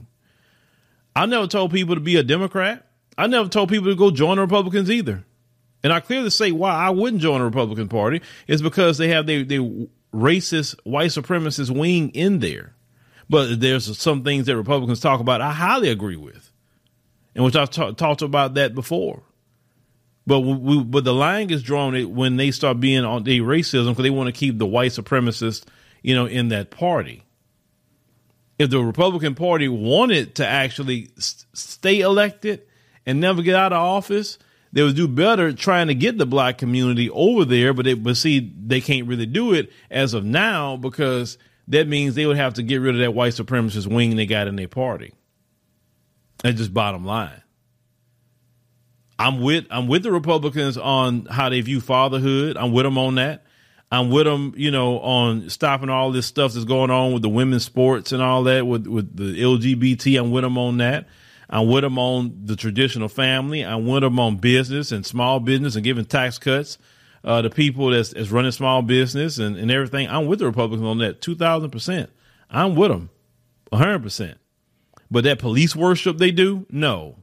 I 1.15 1.27
never 1.27 1.47
told 1.47 1.71
people 1.71 1.95
to 1.95 2.01
be 2.01 2.17
a 2.17 2.25
Democrat. 2.25 2.85
I 3.17 3.29
never 3.29 3.49
told 3.49 3.69
people 3.69 3.87
to 3.87 3.95
go 3.95 4.11
join 4.11 4.37
the 4.37 4.43
Republicans 4.43 4.91
either. 4.91 5.25
And 5.85 5.93
I 5.93 6.01
clearly 6.01 6.31
say 6.31 6.51
why 6.51 6.75
I 6.75 6.91
wouldn't 6.91 7.23
join 7.23 7.39
the 7.39 7.45
Republican 7.45 7.87
Party 7.89 8.23
is 8.49 8.61
because 8.61 8.99
they 8.99 9.07
have 9.11 9.27
their, 9.29 9.45
their 9.45 9.61
racist, 10.13 10.81
white 10.83 11.11
supremacist 11.11 11.71
wing 11.71 12.09
in 12.09 12.41
there. 12.41 12.75
But 13.31 13.61
there's 13.61 13.97
some 13.97 14.25
things 14.25 14.47
that 14.47 14.57
Republicans 14.57 14.99
talk 14.99 15.21
about 15.21 15.41
I 15.41 15.53
highly 15.53 15.91
agree 15.91 16.17
with, 16.17 16.51
and 17.37 17.45
which 17.45 17.55
I've 17.55 17.71
ta- 17.71 17.93
talked 17.93 18.23
about 18.23 18.55
that 18.55 18.75
before. 18.75 19.23
But 20.27 20.41
we, 20.41 20.83
but 20.83 21.05
the 21.05 21.15
line 21.15 21.51
is 21.51 21.63
drawn 21.63 22.15
when 22.15 22.37
they 22.37 22.51
start 22.51 22.81
being 22.81 23.05
on 23.05 23.23
the 23.23 23.41
racism 23.41 23.91
because 23.91 24.03
they 24.03 24.11
want 24.11 24.27
to 24.27 24.33
keep 24.33 24.59
the 24.59 24.67
white 24.67 24.91
supremacists, 24.91 25.65
you 26.03 26.15
know, 26.15 26.27
in 26.27 26.49
that 26.49 26.71
party. 26.71 27.23
If 28.59 28.71
the 28.71 28.83
Republican 28.83 29.35
Party 29.35 29.69
wanted 29.69 30.37
to 30.37 30.47
actually 30.47 31.11
stay 31.19 32.01
elected 32.01 32.63
and 33.05 33.21
never 33.21 33.43
get 33.43 33.55
out 33.55 33.73
of 33.73 33.79
office, 33.79 34.39
they 34.73 34.83
would 34.83 34.97
do 34.97 35.07
better 35.07 35.53
trying 35.53 35.89
to 35.89 35.95
get 35.95 36.19
the 36.19 36.27
black 36.27 36.59
community 36.59 37.09
over 37.11 37.45
there. 37.45 37.73
But 37.73 37.85
they, 37.85 37.95
but 37.95 38.17
see, 38.17 38.53
they 38.59 38.81
can't 38.81 39.07
really 39.07 39.27
do 39.27 39.53
it 39.53 39.71
as 39.91 40.13
of 40.15 40.25
now 40.25 40.77
because 40.77 41.39
that 41.69 41.87
means 41.87 42.15
they 42.15 42.27
would 42.27 42.37
have 42.37 42.55
to 42.55 42.63
get 42.63 42.79
rid 42.79 42.95
of 42.95 43.01
that 43.01 43.15
white 43.15 43.35
supremacist 43.35 43.87
wing 43.87 44.17
they 44.17 44.27
got 44.27 44.49
in 44.49 44.57
their 44.57 44.69
party. 44.69 45.15
That's 46.43 46.59
just 46.59 46.75
bottom 46.75 47.05
line. 47.05 47.43
I'm 49.19 49.41
with 49.41 49.67
I'm 49.71 49.87
with 49.87 50.03
the 50.03 50.13
Republicans 50.13 50.77
on 50.77 51.27
how 51.27 51.49
they 51.49 51.61
view 51.61 51.81
fatherhood. 51.81 52.57
I'm 52.57 52.73
with 52.73 52.85
them 52.85 52.99
on 52.99 53.15
that. 53.17 53.45
I'm 53.91 54.11
with 54.11 54.27
them, 54.27 54.53
you 54.57 54.71
know, 54.71 54.99
on 54.99 55.49
stopping 55.49 55.91
all 55.91 56.11
this 56.11 56.27
stuff 56.27 56.53
that's 56.53 56.65
going 56.65 56.91
on 56.91 57.13
with 57.13 57.23
the 57.23 57.29
women's 57.29 57.65
sports 57.65 58.13
and 58.13 58.21
all 58.21 58.43
that 58.45 58.67
with 58.67 58.87
with 58.87 59.17
the 59.17 59.41
LGBT. 59.41 60.19
I'm 60.19 60.33
with 60.33 60.43
them 60.45 60.59
on 60.59 60.79
that. 60.79 61.07
I'm 61.49 61.69
with 61.69 61.83
them 61.83 61.99
on 61.99 62.41
the 62.45 62.57
traditional 62.57 63.09
family. 63.09 63.65
I'm 63.65 63.87
with 63.87 64.03
them 64.03 64.19
on 64.19 64.37
business 64.37 64.91
and 64.91 65.07
small 65.07 65.39
business 65.39 65.77
and 65.77 65.85
giving 65.85 66.05
tax 66.05 66.39
cuts 66.39 66.77
uh, 67.25 67.43
to 67.43 67.51
people 67.51 67.91
that's, 67.91 68.11
that's 68.11 68.31
running 68.31 68.51
small 68.51 68.83
business 68.83 69.39
and, 69.39 69.57
and 69.57 69.71
everything. 69.71 70.09
I'm 70.09 70.27
with 70.27 70.41
the 70.41 70.47
Republicans 70.47 70.87
on 70.87 70.99
that, 70.99 71.21
two 71.21 71.37
thousand 71.37 71.71
percent. 71.71 72.11
I'm 72.51 72.75
with 72.75 72.91
them, 72.91 73.11
hundred 73.73 74.03
percent. 74.03 74.39
But 75.11 75.25
that 75.25 75.39
police 75.39 75.77
worship 75.77 76.19
they 76.19 76.33
do, 76.33 76.67
no, 76.71 77.23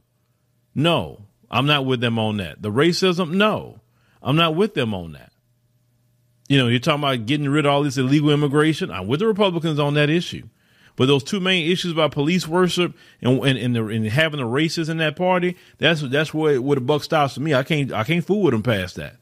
no, 0.74 1.26
I'm 1.54 1.66
not 1.66 1.86
with 1.86 2.00
them 2.00 2.18
on 2.18 2.38
that. 2.38 2.60
The 2.60 2.70
racism, 2.70 3.30
no, 3.30 3.78
I'm 4.20 4.34
not 4.34 4.56
with 4.56 4.74
them 4.74 4.92
on 4.92 5.12
that. 5.12 5.30
You 6.48 6.58
know, 6.58 6.66
you're 6.66 6.80
talking 6.80 7.04
about 7.04 7.26
getting 7.26 7.48
rid 7.48 7.64
of 7.64 7.72
all 7.72 7.84
this 7.84 7.96
illegal 7.96 8.30
immigration. 8.30 8.90
I'm 8.90 9.06
with 9.06 9.20
the 9.20 9.28
Republicans 9.28 9.78
on 9.78 9.94
that 9.94 10.10
issue. 10.10 10.48
But 10.96 11.06
those 11.06 11.22
two 11.22 11.38
main 11.38 11.70
issues 11.70 11.92
about 11.92 12.10
police 12.10 12.48
worship 12.48 12.96
and 13.22 13.38
and, 13.44 13.56
and, 13.56 13.76
the, 13.76 13.86
and 13.86 14.04
having 14.06 14.40
the 14.40 14.46
racists 14.46 14.90
in 14.90 14.96
that 14.96 15.14
party, 15.14 15.56
that's 15.78 16.02
that's 16.02 16.34
where 16.34 16.60
where 16.60 16.74
the 16.74 16.80
buck 16.80 17.04
stops 17.04 17.34
for 17.34 17.40
me. 17.40 17.54
I 17.54 17.62
can't 17.62 17.92
I 17.92 18.02
can't 18.02 18.24
fool 18.24 18.42
with 18.42 18.52
them 18.52 18.62
past 18.64 18.96
that, 18.96 19.16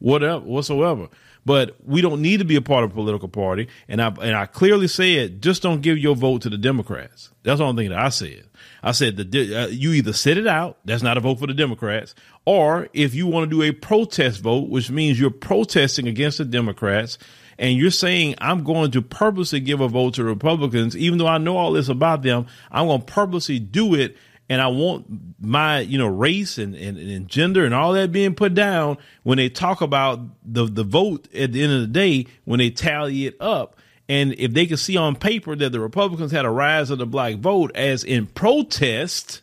whatever 0.00 0.40
whatsoever. 0.40 1.08
But 1.46 1.76
we 1.84 2.00
don't 2.00 2.20
need 2.20 2.38
to 2.38 2.44
be 2.44 2.56
a 2.56 2.60
part 2.60 2.82
of 2.82 2.90
a 2.90 2.94
political 2.94 3.28
party. 3.28 3.68
And 3.88 4.02
I 4.02 4.08
and 4.08 4.34
I 4.34 4.46
clearly 4.46 4.88
said, 4.88 5.40
just 5.40 5.62
don't 5.62 5.80
give 5.80 5.96
your 5.96 6.16
vote 6.16 6.42
to 6.42 6.50
the 6.50 6.58
Democrats. 6.58 7.30
That's 7.44 7.60
the 7.60 7.64
only 7.64 7.84
thing 7.84 7.90
that 7.90 8.00
I 8.00 8.08
said. 8.08 8.48
I 8.82 8.90
said 8.90 9.16
the 9.16 9.56
uh, 9.56 9.66
you 9.68 9.92
either 9.92 10.12
sit 10.12 10.38
it 10.38 10.48
out. 10.48 10.78
That's 10.84 11.04
not 11.04 11.16
a 11.16 11.20
vote 11.20 11.38
for 11.38 11.46
the 11.46 11.54
Democrats. 11.54 12.16
Or 12.44 12.88
if 12.92 13.14
you 13.14 13.28
want 13.28 13.48
to 13.48 13.56
do 13.56 13.62
a 13.62 13.70
protest 13.70 14.40
vote, 14.40 14.68
which 14.68 14.90
means 14.90 15.20
you're 15.20 15.30
protesting 15.30 16.08
against 16.08 16.38
the 16.38 16.44
Democrats 16.44 17.16
and 17.58 17.76
you're 17.78 17.92
saying 17.92 18.34
I'm 18.38 18.64
going 18.64 18.90
to 18.90 19.00
purposely 19.00 19.60
give 19.60 19.80
a 19.80 19.88
vote 19.88 20.14
to 20.14 20.24
Republicans, 20.24 20.96
even 20.96 21.18
though 21.18 21.28
I 21.28 21.38
know 21.38 21.56
all 21.56 21.72
this 21.72 21.88
about 21.88 22.22
them, 22.22 22.46
I'm 22.72 22.88
going 22.88 23.02
to 23.02 23.06
purposely 23.06 23.60
do 23.60 23.94
it. 23.94 24.16
And 24.48 24.62
I 24.62 24.68
want 24.68 25.06
my, 25.40 25.80
you 25.80 25.98
know, 25.98 26.06
race 26.06 26.56
and, 26.58 26.74
and, 26.76 26.96
and 26.96 27.26
gender 27.28 27.64
and 27.64 27.74
all 27.74 27.92
that 27.94 28.12
being 28.12 28.34
put 28.34 28.54
down 28.54 28.96
when 29.24 29.38
they 29.38 29.48
talk 29.48 29.80
about 29.80 30.20
the, 30.44 30.66
the 30.66 30.84
vote 30.84 31.26
at 31.34 31.52
the 31.52 31.62
end 31.64 31.72
of 31.72 31.80
the 31.80 31.86
day, 31.88 32.26
when 32.44 32.58
they 32.58 32.70
tally 32.70 33.26
it 33.26 33.36
up. 33.40 33.76
And 34.08 34.34
if 34.34 34.52
they 34.52 34.66
can 34.66 34.76
see 34.76 34.96
on 34.96 35.16
paper 35.16 35.56
that 35.56 35.72
the 35.72 35.80
Republicans 35.80 36.30
had 36.30 36.44
a 36.44 36.50
rise 36.50 36.90
of 36.90 36.98
the 36.98 37.06
black 37.06 37.36
vote 37.36 37.72
as 37.74 38.04
in 38.04 38.26
protest, 38.26 39.42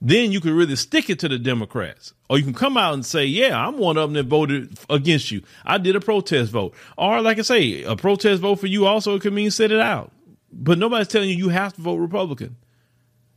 then 0.00 0.32
you 0.32 0.40
can 0.40 0.54
really 0.54 0.74
stick 0.74 1.08
it 1.08 1.20
to 1.20 1.28
the 1.28 1.38
Democrats. 1.38 2.12
Or 2.28 2.38
you 2.38 2.44
can 2.44 2.54
come 2.54 2.76
out 2.76 2.94
and 2.94 3.06
say, 3.06 3.24
yeah, 3.24 3.56
I'm 3.56 3.78
one 3.78 3.96
of 3.96 4.10
them 4.10 4.14
that 4.14 4.26
voted 4.26 4.76
against 4.90 5.30
you. 5.30 5.42
I 5.64 5.78
did 5.78 5.94
a 5.94 6.00
protest 6.00 6.50
vote. 6.50 6.74
Or, 6.98 7.20
like 7.22 7.38
I 7.38 7.42
say, 7.42 7.84
a 7.84 7.94
protest 7.94 8.42
vote 8.42 8.56
for 8.56 8.66
you 8.66 8.86
also 8.86 9.18
could 9.20 9.32
mean 9.32 9.52
sit 9.52 9.70
it 9.70 9.80
out. 9.80 10.10
But 10.52 10.78
nobody's 10.78 11.08
telling 11.08 11.28
you 11.28 11.36
you 11.36 11.48
have 11.50 11.74
to 11.74 11.80
vote 11.80 11.96
Republican. 11.96 12.56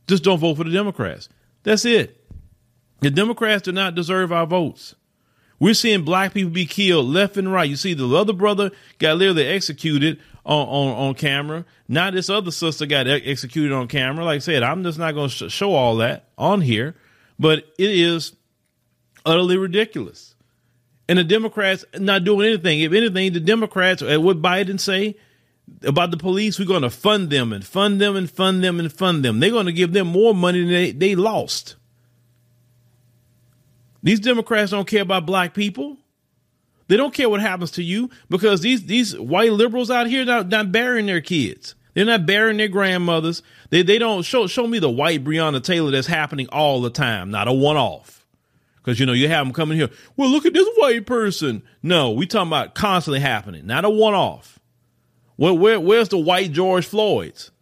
Just 0.08 0.24
don't 0.24 0.38
vote 0.38 0.56
for 0.56 0.64
the 0.64 0.70
Democrats. 0.70 1.28
That's 1.62 1.84
it. 1.84 2.24
The 3.00 3.10
Democrats 3.10 3.62
do 3.62 3.72
not 3.72 3.94
deserve 3.94 4.32
our 4.32 4.46
votes. 4.46 4.94
We're 5.60 5.74
seeing 5.74 6.04
black 6.04 6.34
people 6.34 6.50
be 6.50 6.66
killed 6.66 7.06
left 7.06 7.36
and 7.36 7.52
right. 7.52 7.68
You 7.68 7.76
see, 7.76 7.94
the 7.94 8.08
other 8.08 8.32
brother 8.32 8.70
got 8.98 9.18
literally 9.18 9.46
executed 9.46 10.20
on, 10.46 10.66
on, 10.68 11.08
on 11.08 11.14
camera. 11.14 11.64
Now 11.88 12.10
this 12.10 12.30
other 12.30 12.50
sister 12.50 12.86
got 12.86 13.06
executed 13.06 13.72
on 13.72 13.88
camera. 13.88 14.24
Like 14.24 14.36
I 14.36 14.38
said, 14.38 14.62
I'm 14.62 14.82
just 14.82 14.98
not 14.98 15.14
going 15.14 15.28
to 15.28 15.48
sh- 15.48 15.52
show 15.52 15.74
all 15.74 15.96
that 15.96 16.28
on 16.38 16.60
here, 16.60 16.94
but 17.38 17.58
it 17.76 17.90
is 17.90 18.34
utterly 19.26 19.56
ridiculous. 19.56 20.34
And 21.08 21.18
the 21.18 21.24
Democrats 21.24 21.84
not 21.98 22.24
doing 22.24 22.46
anything. 22.46 22.80
If 22.80 22.92
anything, 22.92 23.32
the 23.32 23.40
Democrats, 23.40 24.02
uh, 24.02 24.20
what 24.20 24.40
Biden 24.40 24.78
say 24.78 25.16
about 25.82 26.10
the 26.10 26.16
police, 26.16 26.58
we're 26.58 26.66
going 26.66 26.82
to 26.82 26.90
fund 26.90 27.30
them 27.30 27.52
and 27.52 27.64
fund 27.64 28.00
them 28.00 28.16
and 28.16 28.30
fund 28.30 28.62
them 28.62 28.80
and 28.80 28.92
fund 28.92 29.24
them. 29.24 29.40
They're 29.40 29.50
going 29.50 29.66
to 29.66 29.72
give 29.72 29.92
them 29.92 30.08
more 30.08 30.34
money 30.34 30.60
than 30.60 30.70
they, 30.70 30.90
they 30.92 31.14
lost. 31.14 31.76
These 34.02 34.20
Democrats 34.20 34.70
don't 34.70 34.86
care 34.86 35.02
about 35.02 35.26
black 35.26 35.54
people. 35.54 35.96
They 36.88 36.96
don't 36.96 37.12
care 37.12 37.28
what 37.28 37.40
happens 37.40 37.72
to 37.72 37.82
you 37.82 38.10
because 38.30 38.62
these 38.62 38.86
these 38.86 39.18
white 39.18 39.52
liberals 39.52 39.90
out 39.90 40.06
here 40.06 40.24
not, 40.24 40.48
not 40.48 40.72
burying 40.72 41.06
their 41.06 41.20
kids. 41.20 41.74
They're 41.94 42.06
not 42.06 42.26
burying 42.26 42.56
their 42.56 42.68
grandmothers. 42.68 43.42
They 43.70 43.82
they 43.82 43.98
don't 43.98 44.22
show 44.22 44.46
show 44.46 44.66
me 44.66 44.78
the 44.78 44.88
white 44.88 45.24
Breonna 45.24 45.62
Taylor 45.62 45.90
that's 45.90 46.06
happening 46.06 46.48
all 46.50 46.80
the 46.80 46.90
time, 46.90 47.30
not 47.30 47.48
a 47.48 47.52
one 47.52 47.76
off. 47.76 48.24
Because 48.76 48.98
you 48.98 49.04
know 49.04 49.12
you 49.12 49.28
have 49.28 49.44
them 49.44 49.52
coming 49.52 49.76
here. 49.76 49.90
Well, 50.16 50.30
look 50.30 50.46
at 50.46 50.54
this 50.54 50.68
white 50.76 51.04
person. 51.04 51.62
No, 51.82 52.12
we 52.12 52.26
talking 52.26 52.48
about 52.48 52.74
constantly 52.74 53.20
happening, 53.20 53.66
not 53.66 53.84
a 53.84 53.90
one 53.90 54.14
off. 54.14 54.57
Where, 55.38 55.54
where 55.54 55.78
where's 55.78 56.08
the 56.08 56.18
white 56.18 56.50
George 56.50 56.84
Floyd's? 56.84 57.52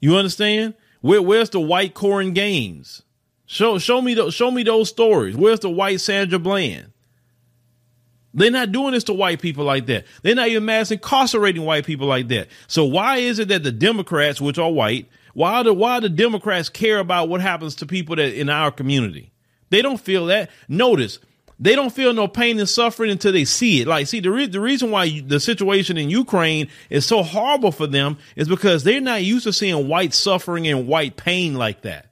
You 0.00 0.16
understand? 0.16 0.74
Where 1.00 1.20
where's 1.20 1.50
the 1.50 1.58
white 1.58 1.92
Korryn 1.92 2.34
Gaines? 2.34 3.02
Show 3.46 3.78
show 3.78 4.00
me 4.00 4.14
those 4.14 4.32
show 4.32 4.48
me 4.48 4.62
those 4.62 4.88
stories. 4.88 5.36
Where's 5.36 5.58
the 5.58 5.68
white 5.68 6.00
Sandra 6.00 6.38
Bland? 6.38 6.92
They're 8.32 8.52
not 8.52 8.70
doing 8.70 8.92
this 8.92 9.02
to 9.04 9.12
white 9.12 9.42
people 9.42 9.64
like 9.64 9.86
that. 9.86 10.04
They're 10.22 10.36
not 10.36 10.48
even 10.48 10.64
mass 10.64 10.92
incarcerating 10.92 11.64
white 11.64 11.84
people 11.84 12.06
like 12.06 12.28
that. 12.28 12.46
So 12.68 12.84
why 12.84 13.16
is 13.16 13.40
it 13.40 13.48
that 13.48 13.64
the 13.64 13.72
Democrats, 13.72 14.40
which 14.40 14.56
are 14.56 14.70
white, 14.70 15.08
why 15.34 15.64
do 15.64 15.74
why 15.74 15.98
the 15.98 16.08
Democrats 16.08 16.68
care 16.68 17.00
about 17.00 17.28
what 17.28 17.40
happens 17.40 17.74
to 17.76 17.86
people 17.86 18.14
that 18.14 18.38
in 18.38 18.48
our 18.48 18.70
community? 18.70 19.32
They 19.70 19.82
don't 19.82 20.00
feel 20.00 20.26
that. 20.26 20.48
Notice 20.68 21.18
they 21.62 21.76
don't 21.76 21.92
feel 21.92 22.12
no 22.12 22.26
pain 22.26 22.58
and 22.58 22.68
suffering 22.68 23.12
until 23.12 23.30
they 23.30 23.44
see 23.44 23.80
it. 23.80 23.86
Like, 23.86 24.08
see, 24.08 24.18
the, 24.18 24.32
re- 24.32 24.48
the 24.48 24.60
reason 24.60 24.90
why 24.90 25.04
you, 25.04 25.22
the 25.22 25.38
situation 25.38 25.96
in 25.96 26.10
Ukraine 26.10 26.68
is 26.90 27.06
so 27.06 27.22
horrible 27.22 27.70
for 27.70 27.86
them 27.86 28.18
is 28.34 28.48
because 28.48 28.82
they're 28.82 29.00
not 29.00 29.22
used 29.22 29.44
to 29.44 29.52
seeing 29.52 29.86
white 29.86 30.12
suffering 30.12 30.66
and 30.66 30.88
white 30.88 31.16
pain 31.16 31.54
like 31.54 31.82
that. 31.82 32.08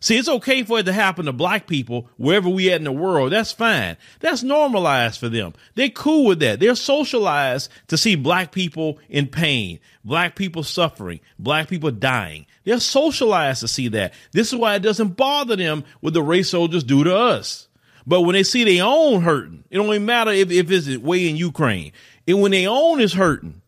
See, 0.00 0.18
it's 0.18 0.28
okay 0.28 0.62
for 0.64 0.78
it 0.78 0.84
to 0.84 0.92
happen 0.92 1.24
to 1.24 1.32
black 1.32 1.66
people 1.66 2.08
wherever 2.18 2.48
we 2.48 2.70
at 2.70 2.76
in 2.76 2.84
the 2.84 2.92
world. 2.92 3.32
That's 3.32 3.52
fine. 3.52 3.96
That's 4.20 4.42
normalized 4.42 5.18
for 5.18 5.30
them. 5.30 5.54
They're 5.74 5.88
cool 5.88 6.26
with 6.26 6.40
that. 6.40 6.60
They're 6.60 6.74
socialized 6.74 7.70
to 7.88 7.96
see 7.96 8.16
black 8.16 8.52
people 8.52 8.98
in 9.08 9.28
pain, 9.28 9.80
black 10.04 10.36
people 10.36 10.62
suffering, 10.62 11.20
black 11.38 11.68
people 11.68 11.90
dying. 11.90 12.44
They're 12.64 12.80
socialized 12.80 13.60
to 13.60 13.68
see 13.68 13.88
that. 13.88 14.12
This 14.32 14.52
is 14.52 14.58
why 14.58 14.74
it 14.74 14.82
doesn't 14.82 15.16
bother 15.16 15.56
them 15.56 15.84
what 16.00 16.12
the 16.12 16.22
race 16.22 16.50
soldiers 16.50 16.84
do 16.84 17.02
to 17.02 17.16
us. 17.16 17.67
But 18.08 18.22
when 18.22 18.32
they 18.32 18.42
see 18.42 18.64
their 18.64 18.86
own 18.86 19.20
hurting, 19.20 19.64
it 19.68 19.76
don't 19.76 19.86
even 19.86 20.06
matter 20.06 20.30
if, 20.30 20.50
if 20.50 20.70
it's 20.70 20.96
way 20.96 21.28
in 21.28 21.36
Ukraine. 21.36 21.92
And 22.26 22.40
when 22.40 22.52
their 22.52 22.70
own 22.70 23.00
is 23.00 23.12
hurting, 23.12 23.60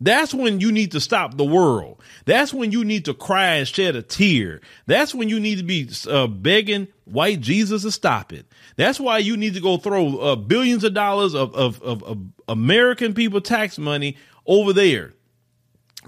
that's 0.00 0.34
when 0.34 0.58
you 0.58 0.72
need 0.72 0.90
to 0.92 1.00
stop 1.00 1.36
the 1.36 1.44
world. 1.44 2.02
That's 2.24 2.52
when 2.52 2.72
you 2.72 2.84
need 2.84 3.04
to 3.04 3.14
cry 3.14 3.54
and 3.54 3.68
shed 3.68 3.94
a 3.94 4.02
tear. 4.02 4.60
That's 4.86 5.14
when 5.14 5.28
you 5.28 5.38
need 5.38 5.58
to 5.58 5.64
be 5.64 5.88
uh, 6.10 6.26
begging 6.26 6.88
white 7.04 7.40
Jesus 7.40 7.82
to 7.82 7.92
stop 7.92 8.32
it. 8.32 8.46
That's 8.74 8.98
why 8.98 9.18
you 9.18 9.36
need 9.36 9.54
to 9.54 9.60
go 9.60 9.76
throw 9.76 10.18
uh, 10.18 10.36
billions 10.36 10.82
of 10.82 10.92
dollars 10.92 11.34
of, 11.34 11.54
of, 11.54 11.80
of, 11.80 12.02
of 12.02 12.18
American 12.48 13.14
people 13.14 13.40
tax 13.40 13.78
money 13.78 14.16
over 14.46 14.72
there 14.72 15.12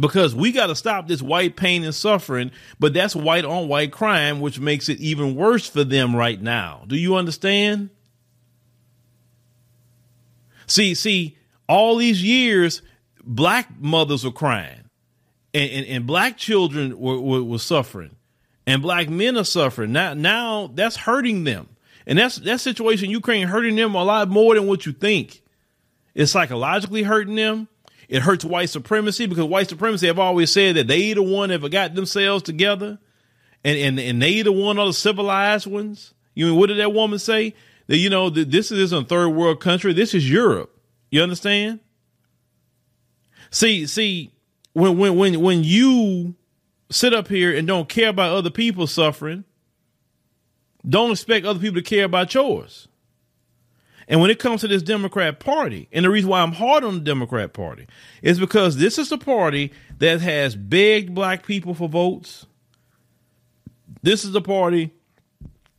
because 0.00 0.34
we 0.34 0.52
got 0.52 0.68
to 0.68 0.76
stop 0.76 1.08
this 1.08 1.22
white 1.22 1.56
pain 1.56 1.84
and 1.84 1.94
suffering, 1.94 2.50
but 2.78 2.94
that's 2.94 3.16
white 3.16 3.44
on 3.44 3.68
white 3.68 3.92
crime, 3.92 4.40
which 4.40 4.60
makes 4.60 4.88
it 4.88 4.98
even 5.00 5.34
worse 5.34 5.68
for 5.68 5.84
them 5.84 6.14
right 6.14 6.40
now. 6.40 6.84
Do 6.86 6.96
you 6.96 7.16
understand? 7.16 7.90
See, 10.66 10.94
see, 10.94 11.36
all 11.68 11.96
these 11.96 12.22
years, 12.22 12.82
black 13.22 13.68
mothers 13.80 14.24
were 14.24 14.32
crying 14.32 14.88
and, 15.54 15.70
and, 15.70 15.86
and 15.86 16.06
black 16.06 16.36
children 16.36 16.98
were, 16.98 17.20
were, 17.20 17.42
were, 17.42 17.58
suffering 17.58 18.16
and 18.66 18.82
black 18.82 19.08
men 19.08 19.36
are 19.36 19.44
suffering. 19.44 19.92
Now, 19.92 20.14
now 20.14 20.70
that's 20.72 20.96
hurting 20.96 21.44
them. 21.44 21.68
And 22.06 22.18
that's 22.18 22.36
that 22.36 22.60
situation 22.60 23.06
in 23.06 23.10
Ukraine 23.10 23.48
hurting 23.48 23.76
them 23.76 23.94
a 23.94 24.04
lot 24.04 24.28
more 24.28 24.54
than 24.54 24.66
what 24.66 24.86
you 24.86 24.92
think. 24.92 25.42
It's 26.14 26.32
psychologically 26.32 27.02
hurting 27.02 27.34
them. 27.34 27.68
It 28.08 28.22
hurts 28.22 28.44
white 28.44 28.70
supremacy 28.70 29.26
because 29.26 29.44
white 29.44 29.68
supremacy 29.68 30.06
have 30.06 30.18
always 30.18 30.50
said 30.50 30.76
that 30.76 30.88
they 30.88 31.12
the 31.12 31.22
one 31.22 31.50
that 31.50 31.68
got 31.70 31.94
themselves 31.94 32.42
together 32.42 32.98
and, 33.64 33.78
and, 33.78 34.00
and 34.00 34.22
they 34.22 34.42
the 34.42 34.52
one 34.52 34.78
are 34.78 34.86
the 34.86 34.92
civilized 34.92 35.66
ones. 35.66 36.14
You 36.34 36.46
mean, 36.46 36.56
what 36.56 36.68
did 36.68 36.78
that 36.78 36.92
woman 36.92 37.18
say? 37.18 37.54
That, 37.86 37.96
you 37.98 38.10
know, 38.10 38.30
this 38.30 38.70
is 38.70 38.92
a 38.92 39.02
third 39.02 39.30
world 39.30 39.60
country. 39.60 39.92
This 39.92 40.14
is 40.14 40.30
Europe. 40.30 40.74
You 41.10 41.22
understand? 41.22 41.80
See, 43.50 43.86
see, 43.86 44.32
when 44.74 44.98
when 44.98 45.16
when 45.16 45.40
when 45.40 45.64
you 45.64 46.34
sit 46.90 47.14
up 47.14 47.28
here 47.28 47.56
and 47.56 47.66
don't 47.66 47.88
care 47.88 48.10
about 48.10 48.36
other 48.36 48.50
people 48.50 48.86
suffering, 48.86 49.44
don't 50.86 51.10
expect 51.10 51.46
other 51.46 51.58
people 51.58 51.80
to 51.80 51.82
care 51.82 52.04
about 52.04 52.32
yours. 52.34 52.88
And 54.08 54.22
when 54.22 54.30
it 54.30 54.38
comes 54.38 54.62
to 54.62 54.68
this 54.68 54.82
Democrat 54.82 55.38
Party, 55.38 55.86
and 55.92 56.04
the 56.04 56.10
reason 56.10 56.30
why 56.30 56.40
I'm 56.40 56.52
hard 56.52 56.82
on 56.82 56.94
the 56.94 57.00
Democrat 57.00 57.52
Party 57.52 57.86
is 58.22 58.40
because 58.40 58.78
this 58.78 58.98
is 58.98 59.10
the 59.10 59.18
party 59.18 59.70
that 59.98 60.22
has 60.22 60.56
begged 60.56 61.14
black 61.14 61.44
people 61.44 61.74
for 61.74 61.88
votes. 61.88 62.46
This 64.02 64.24
is 64.24 64.32
the 64.32 64.40
party 64.40 64.92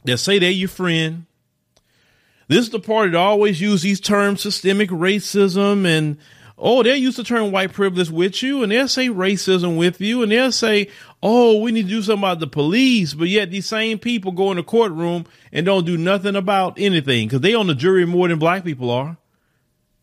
that 0.04 0.20
say 0.20 0.38
they're 0.38 0.52
your 0.52 0.70
friend. 0.70 1.26
This 2.48 2.60
is 2.60 2.70
the 2.70 2.80
party 2.80 3.12
that 3.12 3.18
always 3.18 3.60
use 3.60 3.82
these 3.82 4.00
terms 4.00 4.42
systemic 4.42 4.92
racism 4.92 5.86
and 5.86 6.18
oh, 6.60 6.84
they'll 6.84 6.96
use 6.96 7.16
the 7.16 7.24
term 7.24 7.52
white 7.52 7.74
privilege 7.74 8.10
with 8.10 8.44
you 8.44 8.62
and 8.64 8.72
they'll 8.72 8.88
say 8.88 9.08
racism 9.08 9.78
with 9.78 10.00
you 10.02 10.22
and 10.22 10.32
they'll 10.32 10.52
say, 10.52 10.90
oh, 11.24 11.60
we 11.60 11.72
need 11.72 11.84
to 11.84 11.90
do 11.90 12.02
something 12.02 12.20
about 12.20 12.40
the 12.40 12.48
police. 12.48 13.14
But 13.14 13.30
yet 13.30 13.50
these 13.50 13.66
same 13.66 13.98
people 13.98 14.32
go 14.32 14.52
in 14.52 14.58
the 14.58 14.64
courtroom 14.64 15.26
and 15.52 15.66
don't 15.66 15.86
do 15.86 15.98
nothing 15.98 16.36
about 16.36 16.80
anything 16.80 17.28
because 17.28 17.42
they 17.42 17.56
on 17.56 17.68
the 17.68 17.76
jury 17.76 18.06
more 18.06 18.28
than 18.28 18.40
black 18.40 18.64
people 18.64 18.92
are. 18.92 19.18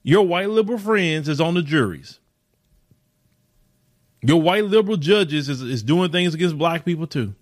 Your 0.03 0.27
white 0.27 0.51
liberal 0.51 0.79
friends 0.79 1.29
is 1.29 1.41
on 1.41 1.55
the 1.55 1.63
juries. 1.63 2.21
Your 4.23 4.41
white 4.41 4.65
liberal 4.65 4.97
judges 4.97 5.49
is, 5.49 5.63
is 5.63 5.83
doing 5.83 6.11
things 6.11 6.35
against 6.35 6.59
black 6.59 6.85
people 6.85 7.07
too. 7.07 7.35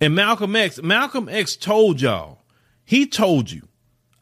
And 0.00 0.14
Malcolm 0.14 0.56
X, 0.56 0.82
Malcolm 0.82 1.28
X 1.28 1.56
told 1.56 2.00
y'all, 2.00 2.42
he 2.84 3.06
told 3.06 3.50
you, 3.50 3.68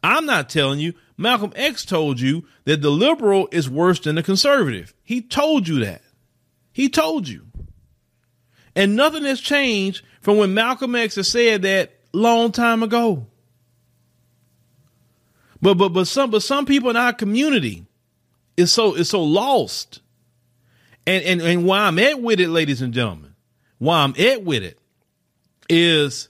I'm 0.03 0.25
not 0.25 0.49
telling 0.49 0.79
you, 0.79 0.93
Malcolm 1.19 1.51
X 1.57 1.83
told 1.83 2.21
you 2.21 2.45
that 2.63 2.81
the 2.81 2.89
liberal 2.89 3.49
is 3.51 3.69
worse 3.69 3.99
than 3.99 4.15
the 4.15 4.23
conservative. 4.23 4.93
He 5.03 5.21
told 5.21 5.67
you 5.67 5.83
that. 5.83 6.01
He 6.71 6.87
told 6.87 7.27
you. 7.27 7.45
And 8.73 8.95
nothing 8.95 9.25
has 9.25 9.41
changed 9.41 10.05
from 10.21 10.37
when 10.37 10.53
Malcolm 10.53 10.95
X 10.95 11.15
has 11.15 11.27
said 11.27 11.63
that 11.63 11.91
long 12.13 12.53
time 12.53 12.83
ago. 12.83 13.27
But 15.61 15.73
but 15.73 15.89
but 15.89 16.07
some 16.07 16.31
but 16.31 16.41
some 16.41 16.65
people 16.65 16.89
in 16.89 16.95
our 16.95 17.11
community 17.11 17.85
is 18.55 18.71
so 18.71 18.95
is 18.95 19.09
so 19.09 19.21
lost. 19.21 19.99
And 21.05 21.21
and 21.25 21.41
and 21.41 21.65
why 21.65 21.79
I'm 21.79 21.99
at 21.99 22.21
with 22.21 22.39
it, 22.39 22.47
ladies 22.47 22.81
and 22.81 22.93
gentlemen, 22.93 23.35
why 23.77 24.03
I'm 24.03 24.15
at 24.17 24.45
with 24.45 24.63
it 24.63 24.79
is 25.69 26.29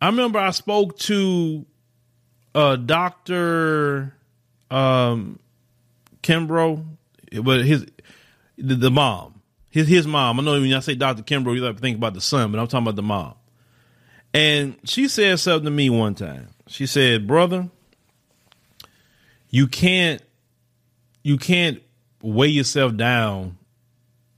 I 0.00 0.06
remember 0.06 0.38
I 0.38 0.52
spoke 0.52 0.98
to 1.00 1.66
uh 2.54 2.76
Dr. 2.76 4.14
um 4.70 5.38
Kimbrough, 6.22 6.84
but 7.42 7.64
his 7.64 7.86
the, 8.56 8.74
the, 8.74 8.90
mom. 8.90 9.42
His 9.70 9.88
his 9.88 10.06
mom. 10.06 10.40
I 10.40 10.42
know 10.42 10.60
when 10.60 10.72
I 10.72 10.80
say 10.80 10.94
Dr. 10.94 11.22
Kimbrough, 11.22 11.56
you 11.56 11.60
like 11.60 11.76
to 11.76 11.80
think 11.80 11.98
about 11.98 12.14
the 12.14 12.20
son, 12.20 12.52
but 12.52 12.60
I'm 12.60 12.66
talking 12.66 12.84
about 12.84 12.96
the 12.96 13.02
mom. 13.02 13.34
And 14.32 14.76
she 14.84 15.08
said 15.08 15.38
something 15.38 15.64
to 15.64 15.70
me 15.70 15.90
one 15.90 16.14
time. 16.14 16.48
She 16.66 16.86
said, 16.86 17.26
Brother, 17.26 17.68
you 19.50 19.66
can't 19.68 20.22
you 21.22 21.36
can't 21.38 21.82
weigh 22.22 22.48
yourself 22.48 22.96
down 22.96 23.58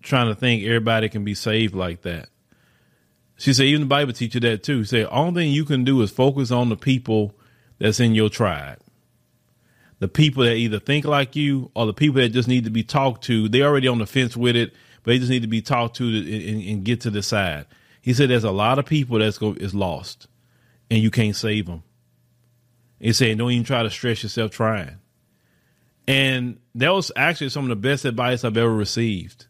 trying 0.03 0.29
to 0.29 0.35
think 0.35 0.65
everybody 0.65 1.09
can 1.09 1.25
be 1.25 1.35
saved 1.35 1.75
like 1.75 2.03
that. 2.03 2.29
She 3.37 3.53
said, 3.53 3.67
even 3.67 3.83
the 3.83 3.87
Bible 3.87 4.13
teaches 4.13 4.41
that 4.41 4.63
too. 4.63 4.85
She 4.85 4.89
said, 4.89 5.09
only 5.11 5.43
thing 5.43 5.53
you 5.53 5.65
can 5.65 5.85
do 5.85 6.01
is 6.01 6.11
focus 6.11 6.51
on 6.51 6.69
the 6.69 6.77
people 6.77 7.35
that's 7.79 8.01
in 8.01 8.15
your 8.15 8.29
tribe. 8.29 8.79
The 9.99 10.09
people 10.09 10.45
that 10.45 10.55
either 10.55 10.79
think 10.79 11.05
like 11.05 11.37
you 11.37 11.71
or 11.75 11.87
the 11.87 11.95
people 11.95 12.21
that 12.21 12.31
just 12.31 12.49
need 12.49 12.65
to 12.65 12.71
be 12.71 12.83
talked 12.83 13.25
to. 13.25 13.49
They 13.49 13.63
already 13.63 13.89
on 13.89 13.99
the 13.99 14.07
fence 14.07 14.37
with 14.37 14.57
it, 14.57 14.73
but 15.03 15.13
they 15.13 15.19
just 15.19 15.31
need 15.31 15.43
to 15.43 15.49
be 15.49 15.63
talked 15.63 15.97
to 15.97 16.07
and, 16.07 16.63
and 16.63 16.85
get 16.85 17.01
to 17.03 17.11
the 17.11 17.23
side. 17.23 17.67
He 18.03 18.13
said, 18.13 18.31
there's 18.31 18.45
a 18.45 18.51
lot 18.51 18.79
of 18.79 18.87
people 18.87 19.19
that's 19.19 19.39
go, 19.39 19.53
is 19.53 19.75
lost 19.75 20.29
and 20.91 21.03
you 21.03 21.11
can't 21.11 21.35
save 21.35 21.67
them. 21.67 21.83
He 23.01 23.13
said, 23.13 23.39
don't 23.39 23.51
even 23.51 23.65
try 23.65 23.83
to 23.83 23.91
stress 23.91 24.23
yourself 24.23 24.51
trying. 24.51 24.97
And 26.07 26.59
that 26.75 26.93
was 26.95 27.11
actually 27.17 27.49
some 27.49 27.65
of 27.65 27.69
the 27.71 27.77
best 27.77 28.05
advice 28.05 28.45
I've 28.45 28.57
ever 28.57 28.73
received 28.73 29.47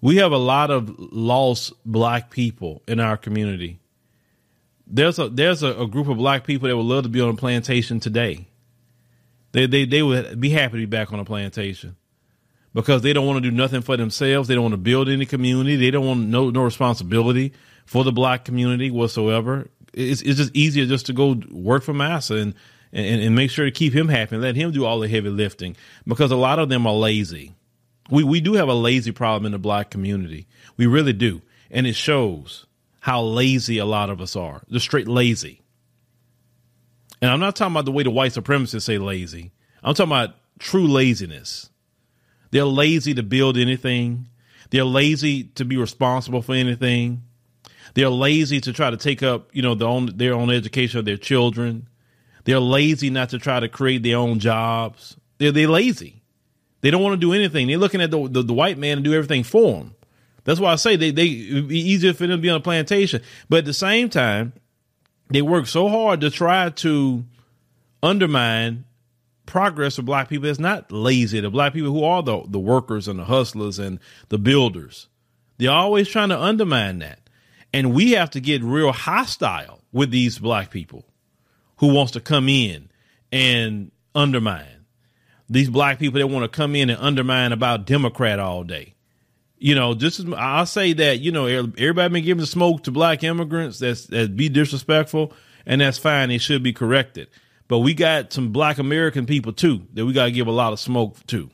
we 0.00 0.16
have 0.16 0.32
a 0.32 0.38
lot 0.38 0.70
of 0.70 0.94
lost 0.98 1.72
black 1.84 2.30
people 2.30 2.82
in 2.86 3.00
our 3.00 3.16
community. 3.16 3.80
There's 4.86 5.18
a 5.18 5.28
there's 5.28 5.62
a, 5.62 5.72
a, 5.80 5.86
group 5.86 6.08
of 6.08 6.16
black 6.16 6.44
people 6.44 6.68
that 6.68 6.76
would 6.76 6.86
love 6.86 7.02
to 7.02 7.08
be 7.08 7.20
on 7.20 7.30
a 7.30 7.34
plantation 7.34 7.98
today. 7.98 8.46
They 9.52 9.66
they 9.66 9.84
they 9.84 10.02
would 10.02 10.40
be 10.40 10.50
happy 10.50 10.72
to 10.72 10.78
be 10.78 10.86
back 10.86 11.12
on 11.12 11.18
a 11.18 11.24
plantation 11.24 11.96
because 12.72 13.02
they 13.02 13.12
don't 13.12 13.26
want 13.26 13.42
to 13.42 13.50
do 13.50 13.56
nothing 13.56 13.80
for 13.80 13.96
themselves. 13.96 14.46
They 14.46 14.54
don't 14.54 14.62
want 14.62 14.74
to 14.74 14.78
build 14.78 15.08
any 15.08 15.26
community. 15.26 15.76
They 15.76 15.90
don't 15.90 16.06
want 16.06 16.20
no 16.20 16.50
no 16.50 16.62
responsibility 16.62 17.52
for 17.84 18.04
the 18.04 18.12
black 18.12 18.44
community 18.44 18.90
whatsoever. 18.90 19.68
It's 19.92 20.22
it's 20.22 20.36
just 20.38 20.54
easier 20.54 20.86
just 20.86 21.06
to 21.06 21.12
go 21.12 21.40
work 21.50 21.82
for 21.82 21.94
Massa 21.94 22.34
and 22.34 22.54
and, 22.92 23.22
and 23.22 23.34
make 23.34 23.50
sure 23.50 23.64
to 23.64 23.70
keep 23.70 23.92
him 23.92 24.08
happy 24.08 24.36
and 24.36 24.42
let 24.42 24.56
him 24.56 24.70
do 24.70 24.84
all 24.84 25.00
the 25.00 25.08
heavy 25.08 25.30
lifting 25.30 25.76
because 26.06 26.30
a 26.30 26.36
lot 26.36 26.58
of 26.58 26.68
them 26.68 26.86
are 26.86 26.94
lazy. 26.94 27.54
We 28.10 28.22
we 28.22 28.40
do 28.40 28.54
have 28.54 28.68
a 28.68 28.74
lazy 28.74 29.10
problem 29.10 29.46
in 29.46 29.52
the 29.52 29.58
black 29.58 29.90
community. 29.90 30.46
We 30.76 30.86
really 30.86 31.12
do. 31.12 31.42
And 31.70 31.86
it 31.86 31.96
shows 31.96 32.65
how 33.06 33.22
lazy 33.22 33.78
a 33.78 33.84
lot 33.84 34.10
of 34.10 34.20
us 34.20 34.34
are. 34.34 34.64
Just 34.68 34.84
straight 34.84 35.06
lazy. 35.06 35.62
And 37.22 37.30
I'm 37.30 37.38
not 37.38 37.54
talking 37.54 37.72
about 37.72 37.84
the 37.84 37.92
way 37.92 38.02
the 38.02 38.10
white 38.10 38.32
supremacists 38.32 38.82
say 38.82 38.98
lazy. 38.98 39.52
I'm 39.84 39.94
talking 39.94 40.10
about 40.10 40.34
true 40.58 40.88
laziness. 40.88 41.70
They're 42.50 42.64
lazy 42.64 43.14
to 43.14 43.22
build 43.22 43.58
anything. 43.58 44.26
They're 44.70 44.82
lazy 44.82 45.44
to 45.54 45.64
be 45.64 45.76
responsible 45.76 46.42
for 46.42 46.56
anything. 46.56 47.22
They're 47.94 48.08
lazy 48.10 48.60
to 48.62 48.72
try 48.72 48.90
to 48.90 48.96
take 48.96 49.22
up, 49.22 49.50
you 49.54 49.62
know, 49.62 49.76
their 49.76 49.86
own 49.86 50.06
their 50.16 50.34
own 50.34 50.50
education 50.50 50.98
of 50.98 51.04
their 51.04 51.16
children. 51.16 51.88
They're 52.42 52.58
lazy 52.58 53.08
not 53.08 53.28
to 53.28 53.38
try 53.38 53.60
to 53.60 53.68
create 53.68 54.02
their 54.02 54.16
own 54.16 54.40
jobs. 54.40 55.16
They're 55.38 55.52
they're 55.52 55.68
lazy. 55.68 56.24
They 56.80 56.90
don't 56.90 57.04
want 57.04 57.12
to 57.12 57.24
do 57.24 57.32
anything. 57.32 57.68
They're 57.68 57.78
looking 57.78 58.00
at 58.00 58.10
the, 58.10 58.28
the, 58.28 58.42
the 58.42 58.52
white 58.52 58.78
man 58.78 58.98
and 58.98 59.04
do 59.04 59.14
everything 59.14 59.44
for 59.44 59.74
them. 59.74 59.95
That's 60.46 60.60
why 60.60 60.72
I 60.72 60.76
say 60.76 60.96
they 60.96 61.10
they 61.10 61.28
be 61.60 61.78
easier 61.78 62.14
for 62.14 62.26
them 62.26 62.38
to 62.38 62.42
be 62.42 62.48
on 62.48 62.56
a 62.56 62.60
plantation. 62.60 63.20
But 63.48 63.58
at 63.58 63.64
the 63.66 63.74
same 63.74 64.08
time, 64.08 64.54
they 65.28 65.42
work 65.42 65.66
so 65.66 65.88
hard 65.88 66.22
to 66.22 66.30
try 66.30 66.70
to 66.70 67.24
undermine 68.02 68.84
progress 69.44 69.98
of 69.98 70.04
black 70.04 70.28
people. 70.28 70.48
It's 70.48 70.60
not 70.60 70.90
lazy. 70.90 71.40
The 71.40 71.50
black 71.50 71.72
people 71.72 71.90
who 71.90 72.04
are 72.04 72.22
the 72.22 72.42
the 72.46 72.60
workers 72.60 73.08
and 73.08 73.18
the 73.18 73.24
hustlers 73.24 73.80
and 73.80 73.98
the 74.28 74.38
builders. 74.38 75.08
They're 75.58 75.70
always 75.70 76.08
trying 76.08 76.28
to 76.28 76.40
undermine 76.40 77.00
that. 77.00 77.18
And 77.72 77.92
we 77.92 78.12
have 78.12 78.30
to 78.30 78.40
get 78.40 78.62
real 78.62 78.92
hostile 78.92 79.82
with 79.92 80.10
these 80.10 80.38
black 80.38 80.70
people 80.70 81.04
who 81.78 81.92
wants 81.92 82.12
to 82.12 82.20
come 82.20 82.48
in 82.48 82.88
and 83.32 83.90
undermine 84.14 84.86
these 85.48 85.70
black 85.70 85.98
people 85.98 86.20
that 86.20 86.26
want 86.28 86.44
to 86.44 86.56
come 86.56 86.74
in 86.74 86.90
and 86.90 87.00
undermine 87.00 87.52
about 87.52 87.86
Democrat 87.86 88.38
all 88.38 88.64
day. 88.64 88.95
You 89.58 89.74
know, 89.74 89.94
just 89.94 90.20
as 90.20 90.26
I'll 90.36 90.66
say 90.66 90.92
that, 90.94 91.20
you 91.20 91.32
know, 91.32 91.46
everybody 91.46 92.12
been 92.12 92.24
giving 92.24 92.40
the 92.40 92.46
smoke 92.46 92.84
to 92.84 92.90
black 92.90 93.24
immigrants 93.24 93.78
that's 93.78 94.06
that 94.06 94.36
be 94.36 94.48
disrespectful, 94.48 95.32
and 95.64 95.80
that's 95.80 95.98
fine. 95.98 96.30
It 96.30 96.40
should 96.40 96.62
be 96.62 96.72
corrected. 96.72 97.28
But 97.68 97.78
we 97.78 97.94
got 97.94 98.32
some 98.32 98.52
black 98.52 98.78
American 98.78 99.26
people 99.26 99.52
too 99.52 99.86
that 99.94 100.04
we 100.04 100.12
gotta 100.12 100.30
give 100.30 100.46
a 100.46 100.52
lot 100.52 100.72
of 100.72 100.80
smoke 100.80 101.24
to. 101.28 101.50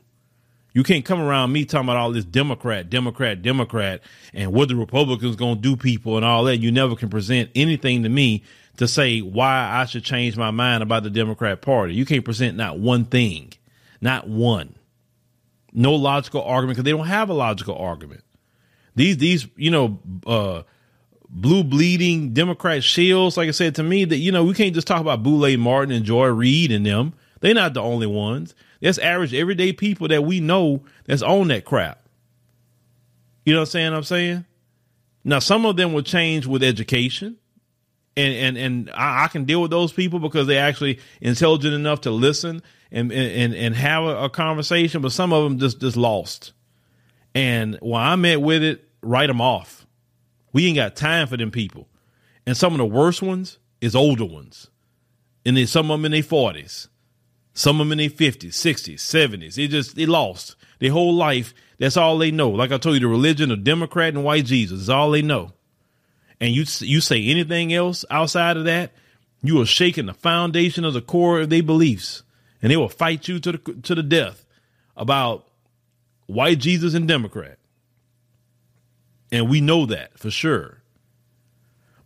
You 0.73 0.83
can't 0.83 1.05
come 1.05 1.21
around 1.21 1.51
me 1.51 1.65
talking 1.65 1.85
about 1.85 1.97
all 1.97 2.11
this 2.11 2.25
Democrat, 2.25 2.89
Democrat, 2.89 3.41
Democrat, 3.41 4.01
and 4.33 4.51
what 4.51 4.69
the 4.69 4.75
Republicans 4.75 5.35
gonna 5.35 5.55
do 5.55 5.77
people 5.77 6.17
and 6.17 6.25
all 6.25 6.43
that. 6.45 6.57
You 6.57 6.71
never 6.71 6.95
can 6.95 7.09
present 7.09 7.51
anything 7.55 8.03
to 8.03 8.09
me 8.09 8.43
to 8.77 8.87
say 8.87 9.19
why 9.19 9.69
I 9.71 9.85
should 9.85 10.03
change 10.03 10.35
my 10.35 10.51
mind 10.51 10.83
about 10.83 11.03
the 11.03 11.09
Democrat 11.09 11.61
Party. 11.61 11.93
You 11.93 12.05
can't 12.05 12.25
present 12.25 12.57
not 12.57 12.79
one 12.79 13.05
thing. 13.05 13.53
Not 14.01 14.27
one. 14.27 14.75
No 15.73 15.93
logical 15.95 16.43
argument 16.43 16.77
because 16.77 16.85
they 16.85 16.91
don't 16.95 17.07
have 17.07 17.29
a 17.29 17.33
logical 17.33 17.75
argument. 17.75 18.23
These 18.95 19.17
these 19.17 19.47
you 19.55 19.71
know 19.71 19.99
uh, 20.25 20.63
blue 21.29 21.63
bleeding 21.63 22.33
Democrat 22.33 22.83
shields, 22.83 23.37
like 23.37 23.47
I 23.47 23.51
said 23.51 23.75
to 23.75 23.83
me, 23.83 24.05
that 24.05 24.17
you 24.17 24.31
know 24.31 24.43
we 24.43 24.53
can't 24.53 24.75
just 24.75 24.87
talk 24.87 25.01
about 25.01 25.23
Boule 25.23 25.57
Martin 25.57 25.93
and 25.93 26.05
Joy 26.05 26.27
Reid 26.27 26.71
and 26.71 26.85
them. 26.85 27.13
They're 27.41 27.53
not 27.53 27.73
the 27.73 27.81
only 27.81 28.07
ones. 28.07 28.55
That's 28.81 28.97
average 28.97 29.33
everyday 29.33 29.73
people 29.73 30.07
that 30.09 30.23
we 30.23 30.39
know 30.39 30.83
that's 31.05 31.21
on 31.21 31.47
that 31.49 31.65
crap. 31.65 32.07
You 33.45 33.53
know 33.53 33.59
what 33.59 33.69
I'm 33.69 33.71
saying? 33.71 33.93
I'm 33.93 34.03
saying. 34.03 34.45
Now 35.23 35.39
some 35.39 35.65
of 35.65 35.75
them 35.75 35.93
will 35.93 36.03
change 36.03 36.45
with 36.45 36.63
education 36.63 37.37
and 38.15 38.33
and 38.33 38.57
and 38.57 38.91
I, 38.91 39.25
I, 39.25 39.27
can 39.27 39.45
deal 39.45 39.61
with 39.61 39.71
those 39.71 39.91
people 39.91 40.19
because 40.19 40.47
they're 40.47 40.65
actually 40.65 40.99
intelligent 41.21 41.73
enough 41.73 42.01
to 42.01 42.11
listen 42.11 42.61
and 42.91 43.11
and 43.11 43.53
and 43.53 43.75
have 43.75 44.03
a, 44.03 44.25
a, 44.25 44.29
conversation. 44.29 45.01
But 45.01 45.11
some 45.11 45.33
of 45.33 45.43
them 45.43 45.59
just 45.59 45.79
just 45.79 45.97
lost. 45.97 46.53
And 47.35 47.77
when 47.81 48.01
I 48.01 48.15
met 48.15 48.41
with 48.41 48.63
it, 48.63 48.87
write 49.01 49.27
them 49.27 49.41
off. 49.41 49.87
We 50.51 50.67
ain't 50.67 50.75
got 50.75 50.95
time 50.95 51.27
for 51.27 51.37
them 51.37 51.49
people. 51.49 51.87
And 52.45 52.55
some 52.55 52.73
of 52.73 52.77
the 52.77 52.85
worst 52.85 53.21
ones 53.21 53.57
is 53.81 53.95
older 53.95 54.25
ones, 54.25 54.69
and 55.45 55.57
then 55.57 55.65
some 55.65 55.89
of 55.89 55.99
them 55.99 56.05
in 56.05 56.11
their 56.11 56.23
forties, 56.23 56.89
some 57.53 57.81
of 57.81 57.87
them 57.87 57.93
in 57.93 57.97
their 57.97 58.09
fifties, 58.09 58.55
sixties, 58.55 59.01
seventies. 59.01 59.55
They 59.55 59.67
just 59.67 59.95
they 59.95 60.05
lost 60.05 60.55
their 60.79 60.91
whole 60.91 61.13
life. 61.13 61.53
That's 61.79 61.97
all 61.97 62.17
they 62.17 62.31
know. 62.31 62.49
Like 62.49 62.71
I 62.71 62.77
told 62.77 62.95
you, 62.95 63.01
the 63.01 63.07
religion 63.07 63.49
of 63.49 63.63
Democrat 63.63 64.13
and 64.13 64.23
white 64.23 64.45
Jesus 64.45 64.81
is 64.81 64.89
all 64.89 65.09
they 65.09 65.23
know 65.23 65.53
and 66.43 66.53
you 66.53 66.65
you 66.79 66.99
say 66.99 67.25
anything 67.25 67.73
else 67.73 68.03
outside 68.11 68.57
of 68.57 68.65
that, 68.65 68.91
you 69.41 69.61
are 69.61 69.65
shaking 69.65 70.07
the 70.07 70.13
foundation 70.13 70.83
of 70.83 70.93
the 70.93 71.01
core 71.01 71.39
of 71.39 71.49
their 71.49 71.63
beliefs, 71.63 72.21
and 72.61 72.69
they 72.69 72.75
will 72.75 72.89
fight 72.89 73.29
you 73.29 73.39
to 73.39 73.53
the 73.53 73.57
to 73.83 73.95
the 73.95 74.03
death 74.03 74.45
about 74.97 75.47
white 76.25 76.59
Jesus 76.59 76.95
and 76.95 77.07
Democrat. 77.07 77.59
And 79.31 79.49
we 79.49 79.61
know 79.61 79.85
that 79.85 80.19
for 80.19 80.29
sure. 80.29 80.83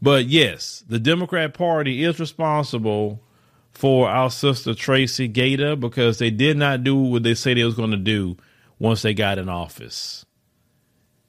But 0.03 0.27
yes, 0.27 0.83
the 0.87 0.99
Democrat 0.99 1.55
Party 1.55 2.03
is 2.03 2.19
responsible 2.19 3.23
for 3.71 4.07
our 4.07 4.29
sister 4.29 4.75
Tracy 4.75 5.27
Gator 5.27 5.75
because 5.75 6.19
they 6.19 6.29
did 6.29 6.57
not 6.57 6.83
do 6.83 6.95
what 6.95 7.23
they 7.23 7.33
say 7.33 7.55
they 7.55 7.63
was 7.63 7.73
going 7.73 7.89
to 7.89 7.97
do 7.97 8.37
once 8.77 9.01
they 9.01 9.15
got 9.15 9.39
in 9.39 9.49
office. 9.49 10.26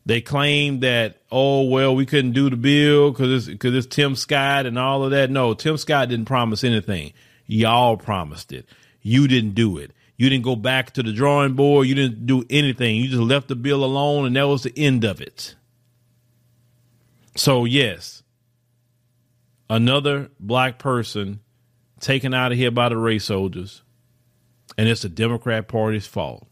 They 0.07 0.21
claim 0.21 0.81
that, 0.81 1.21
oh, 1.31 1.65
well, 1.65 1.95
we 1.95 2.07
couldn't 2.07 2.33
do 2.33 2.49
the 2.49 2.57
bill 2.57 3.11
because 3.11 3.49
it's, 3.49 3.59
cause 3.59 3.75
it's 3.75 3.87
Tim 3.87 4.17
Scott 4.17 4.65
and 4.65 4.79
all 4.79 5.05
of 5.05 5.11
that. 5.11 5.31
No, 5.31 5.53
Tim 5.53 5.77
Scott 5.77 6.09
didn't 6.09 6.25
promise 6.25 6.65
anything. 6.65 7.13
Y'all 7.47 7.97
promised 7.97 8.53
it. 8.53 8.67
You 9.03 9.29
didn't 9.29 9.55
do 9.55 9.77
it. 9.79 9.93
You 10.17 10.29
didn't 10.29 10.45
go 10.45 10.57
back 10.57 10.93
to 10.95 11.03
the 11.03 11.13
drawing 11.13 11.55
board. 11.55 11.87
You 11.87 11.95
didn't 11.95 12.27
do 12.27 12.45
anything. 12.51 12.97
You 12.97 13.09
just 13.09 13.23
left 13.23 13.49
the 13.49 13.55
bill 13.55 13.85
alone, 13.85 14.27
and 14.27 14.35
that 14.35 14.49
was 14.49 14.65
the 14.65 14.73
end 14.77 15.05
of 15.05 15.21
it. 15.21 15.55
So, 17.37 17.65
yes, 17.65 18.25
another 19.71 20.31
black 20.41 20.81
person 20.81 21.39
taken 22.01 22.35
out 22.35 22.51
of 22.51 22.59
here 22.59 22.73
by 22.73 22.89
the 22.89 22.97
race 22.97 23.27
soldiers, 23.27 23.83
and 24.77 24.89
it's 24.89 25.03
the 25.03 25.09
Democrat 25.09 25.69
Party's 25.69 26.07
fault. 26.07 26.48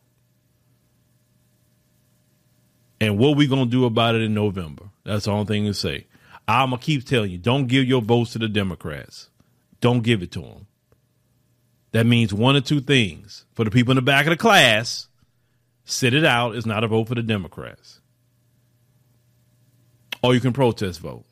And 3.06 3.18
what 3.18 3.36
we 3.36 3.46
gonna 3.46 3.66
do 3.66 3.84
about 3.84 4.16
it 4.16 4.22
in 4.22 4.34
November? 4.34 4.82
That's 5.04 5.26
the 5.26 5.30
only 5.30 5.46
thing 5.46 5.64
to 5.66 5.74
say. 5.74 6.06
I'm 6.48 6.70
gonna 6.70 6.82
keep 6.82 7.06
telling 7.06 7.30
you, 7.30 7.38
don't 7.38 7.68
give 7.68 7.86
your 7.86 8.02
votes 8.02 8.32
to 8.32 8.40
the 8.40 8.48
Democrats. 8.48 9.30
Don't 9.80 10.02
give 10.02 10.24
it 10.24 10.32
to 10.32 10.40
them. 10.40 10.66
That 11.92 12.04
means 12.04 12.34
one 12.34 12.56
or 12.56 12.60
two 12.60 12.80
things. 12.80 13.44
For 13.54 13.64
the 13.64 13.70
people 13.70 13.92
in 13.92 13.96
the 13.96 14.02
back 14.02 14.26
of 14.26 14.30
the 14.30 14.36
class, 14.36 15.06
sit 15.84 16.14
it 16.14 16.24
out 16.24 16.56
is 16.56 16.66
not 16.66 16.82
a 16.82 16.88
vote 16.88 17.06
for 17.06 17.14
the 17.14 17.22
Democrats. 17.22 18.00
Or 20.20 20.34
you 20.34 20.40
can 20.40 20.52
protest 20.52 20.98
vote. 20.98 21.24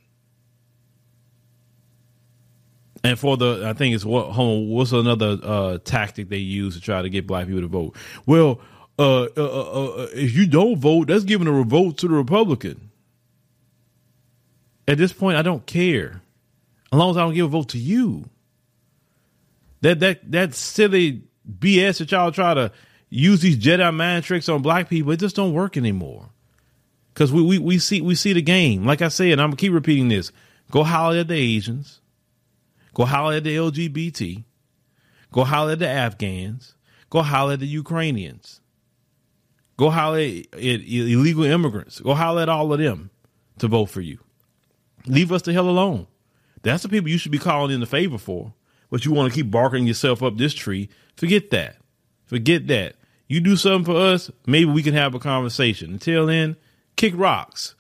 And 3.03 3.19
for 3.19 3.37
the, 3.37 3.65
I 3.67 3.73
think 3.73 3.97
it's 3.97 4.05
what, 4.05 4.31
home 4.31 4.69
what's 4.69 4.93
another 4.93 5.39
uh, 5.43 5.79
tactic 5.79 6.29
they 6.29 6.37
use 6.37 6.77
to 6.77 6.81
try 6.81 7.03
to 7.03 7.11
get 7.11 7.27
black 7.27 7.49
people 7.49 7.63
to 7.63 7.67
vote? 7.67 7.97
Well, 8.27 8.61
uh, 8.99 9.23
uh, 9.23 9.29
uh, 9.37 9.87
uh, 10.03 10.07
if 10.15 10.35
you 10.35 10.47
don't 10.47 10.79
vote, 10.79 11.09
that's 11.09 11.25
giving 11.25 11.49
a 11.49 11.53
revolt 11.53 11.99
to 11.99 12.09
the 12.09 12.15
Republican. 12.15 12.91
At 14.87 14.99
this 14.99 15.13
point, 15.13 15.37
I 15.37 15.43
don't 15.43 15.67
care, 15.67 16.21
as 16.93 16.99
long 16.99 17.11
as 17.11 17.17
I 17.17 17.21
don't 17.21 17.35
give 17.35 17.47
a 17.47 17.49
vote 17.49 17.71
to 17.71 17.79
you. 17.79 18.29
That 19.81 20.01
that 20.01 20.31
that 20.31 20.55
silly 20.55 21.23
BS 21.49 21.99
that 21.99 22.13
y'all 22.13 22.33
try 22.33 22.55
to 22.55 22.73
use 23.11 23.41
these 23.41 23.59
Jedi 23.59 23.95
mind 23.95 24.25
tricks 24.25 24.49
on 24.49 24.63
black 24.63 24.89
people, 24.89 25.13
it 25.13 25.21
just 25.21 25.37
don't 25.37 25.53
work 25.53 25.77
anymore. 25.77 26.31
Cause 27.15 27.33
we, 27.33 27.43
we, 27.43 27.59
we 27.59 27.79
see 27.79 28.01
we 28.01 28.15
see 28.15 28.33
the 28.33 28.43
game. 28.43 28.85
Like 28.85 29.03
I 29.03 29.09
said, 29.09 29.39
I'm 29.39 29.49
gonna 29.49 29.57
keep 29.57 29.73
repeating 29.73 30.09
this. 30.09 30.33
Go 30.71 30.83
holler 30.83 31.19
at 31.19 31.29
the 31.29 31.35
Asians. 31.35 32.01
Go 32.93 33.05
holler 33.05 33.35
at 33.35 33.45
the 33.45 33.57
LGBT. 33.57 34.45
Go 35.31 35.45
holler 35.45 35.73
at 35.73 35.79
the 35.81 35.89
Afghans. 35.89 36.75
Go 37.11 37.23
holler 37.23 37.53
at 37.55 37.61
the 37.61 37.67
Ukrainians. 37.67 38.61
Go 39.77 39.91
holler 39.91 40.19
at 40.19 40.45
illegal 40.55 41.45
immigrants. 41.45 42.01
Go 42.01 42.15
holler 42.15 42.43
at 42.43 42.49
all 42.49 42.73
of 42.73 42.79
them 42.79 43.11
to 43.59 43.69
vote 43.69 43.87
for 43.87 44.01
you. 44.01 44.19
Leave 45.07 45.33
us 45.33 45.43
the 45.43 45.53
hell 45.53 45.69
alone. 45.69 46.07
That's 46.63 46.83
the 46.83 46.89
people 46.89 47.11
you 47.11 47.19
should 47.19 47.33
be 47.33 47.39
calling 47.39 47.73
in 47.73 47.81
the 47.81 47.87
favor 47.87 48.19
for. 48.19 48.55
But 48.91 49.05
you 49.05 49.13
want 49.13 49.33
to 49.33 49.37
keep 49.37 49.51
barking 49.51 49.87
yourself 49.87 50.23
up 50.23 50.39
this 50.39 50.55
tree. 50.55 50.89
Forget 51.17 51.51
that. 51.51 51.77
Forget 52.27 52.67
that. 52.69 52.97
You 53.27 53.41
do 53.41 53.57
something 53.57 53.93
for 53.93 53.99
us, 53.99 54.31
maybe 54.47 54.71
we 54.71 54.83
can 54.83 54.95
have 54.95 55.15
a 55.15 55.19
conversation. 55.19 55.93
Until 55.93 56.27
then, 56.27 56.57
kick 56.97 57.15
rocks. 57.17 57.75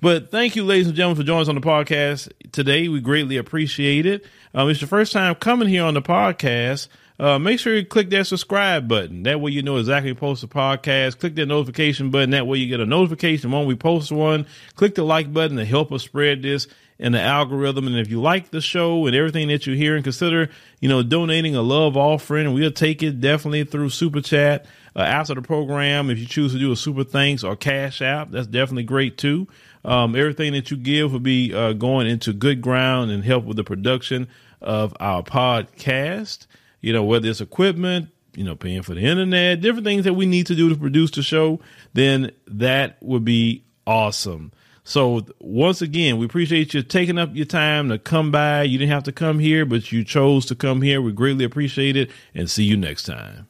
But 0.00 0.30
thank 0.30 0.56
you, 0.56 0.64
ladies 0.64 0.86
and 0.86 0.96
gentlemen, 0.96 1.16
for 1.16 1.26
joining 1.26 1.42
us 1.42 1.48
on 1.48 1.54
the 1.56 1.60
podcast 1.60 2.30
today. 2.52 2.88
We 2.88 3.00
greatly 3.00 3.36
appreciate 3.36 4.06
it. 4.06 4.24
Um, 4.54 4.70
it's 4.70 4.80
your 4.80 4.88
first 4.88 5.12
time 5.12 5.34
coming 5.34 5.68
here 5.68 5.84
on 5.84 5.94
the 5.94 6.02
podcast 6.02 6.88
uh, 7.20 7.38
make 7.38 7.60
sure 7.60 7.76
you 7.76 7.84
click 7.84 8.08
that 8.08 8.26
subscribe 8.26 8.88
button. 8.88 9.24
That 9.24 9.42
way 9.42 9.50
you 9.50 9.60
know 9.60 9.76
exactly 9.76 10.14
post 10.14 10.42
a 10.42 10.46
podcast. 10.46 11.18
Click 11.18 11.34
that 11.34 11.44
notification 11.44 12.10
button. 12.10 12.30
That 12.30 12.46
way 12.46 12.56
you 12.56 12.66
get 12.66 12.80
a 12.80 12.86
notification 12.86 13.50
when 13.50 13.66
we 13.66 13.74
post 13.74 14.10
one. 14.10 14.46
Click 14.74 14.94
the 14.94 15.04
like 15.04 15.30
button 15.30 15.58
to 15.58 15.66
help 15.66 15.92
us 15.92 16.02
spread 16.02 16.40
this 16.40 16.66
in 16.98 17.12
the 17.12 17.20
algorithm. 17.20 17.86
And 17.88 17.98
if 17.98 18.10
you 18.10 18.22
like 18.22 18.50
the 18.50 18.62
show 18.62 19.06
and 19.06 19.14
everything 19.14 19.48
that 19.48 19.66
you 19.66 19.74
hear, 19.74 19.96
and 19.96 20.02
consider, 20.02 20.48
you 20.80 20.88
know, 20.88 21.02
donating 21.02 21.54
a 21.54 21.60
love 21.60 21.94
offering, 21.94 22.54
we'll 22.54 22.72
take 22.72 23.02
it 23.02 23.20
definitely 23.20 23.64
through 23.64 23.90
Super 23.90 24.22
Chat 24.22 24.64
uh, 24.96 25.00
after 25.00 25.34
the 25.34 25.42
program. 25.42 26.08
If 26.08 26.18
you 26.18 26.26
choose 26.26 26.52
to 26.52 26.58
do 26.58 26.72
a 26.72 26.76
Super 26.76 27.04
Thanks 27.04 27.44
or 27.44 27.54
Cash 27.54 28.00
App, 28.00 28.30
that's 28.30 28.46
definitely 28.46 28.84
great 28.84 29.18
too. 29.18 29.46
Um, 29.84 30.16
everything 30.16 30.54
that 30.54 30.70
you 30.70 30.78
give 30.78 31.12
will 31.12 31.20
be 31.20 31.52
uh, 31.52 31.74
going 31.74 32.06
into 32.06 32.32
good 32.32 32.62
ground 32.62 33.10
and 33.10 33.22
help 33.22 33.44
with 33.44 33.58
the 33.58 33.64
production 33.64 34.28
of 34.62 34.94
our 35.00 35.22
podcast 35.22 36.46
you 36.80 36.92
know, 36.92 37.04
whether 37.04 37.28
it's 37.28 37.40
equipment, 37.40 38.08
you 38.34 38.44
know, 38.44 38.56
paying 38.56 38.82
for 38.82 38.94
the 38.94 39.00
internet, 39.00 39.60
different 39.60 39.84
things 39.84 40.04
that 40.04 40.14
we 40.14 40.26
need 40.26 40.46
to 40.46 40.54
do 40.54 40.68
to 40.68 40.76
produce 40.76 41.10
the 41.10 41.22
show, 41.22 41.60
then 41.92 42.30
that 42.46 42.96
would 43.00 43.24
be 43.24 43.64
awesome. 43.86 44.52
So 44.84 45.24
once 45.38 45.82
again, 45.82 46.18
we 46.18 46.26
appreciate 46.26 46.74
you 46.74 46.82
taking 46.82 47.18
up 47.18 47.34
your 47.34 47.46
time 47.46 47.90
to 47.90 47.98
come 47.98 48.30
by. 48.30 48.62
You 48.62 48.78
didn't 48.78 48.92
have 48.92 49.04
to 49.04 49.12
come 49.12 49.38
here, 49.38 49.64
but 49.66 49.92
you 49.92 50.04
chose 50.04 50.46
to 50.46 50.54
come 50.54 50.82
here. 50.82 51.02
We 51.02 51.12
greatly 51.12 51.44
appreciate 51.44 51.96
it 51.96 52.10
and 52.34 52.50
see 52.50 52.64
you 52.64 52.76
next 52.76 53.04
time. 53.04 53.46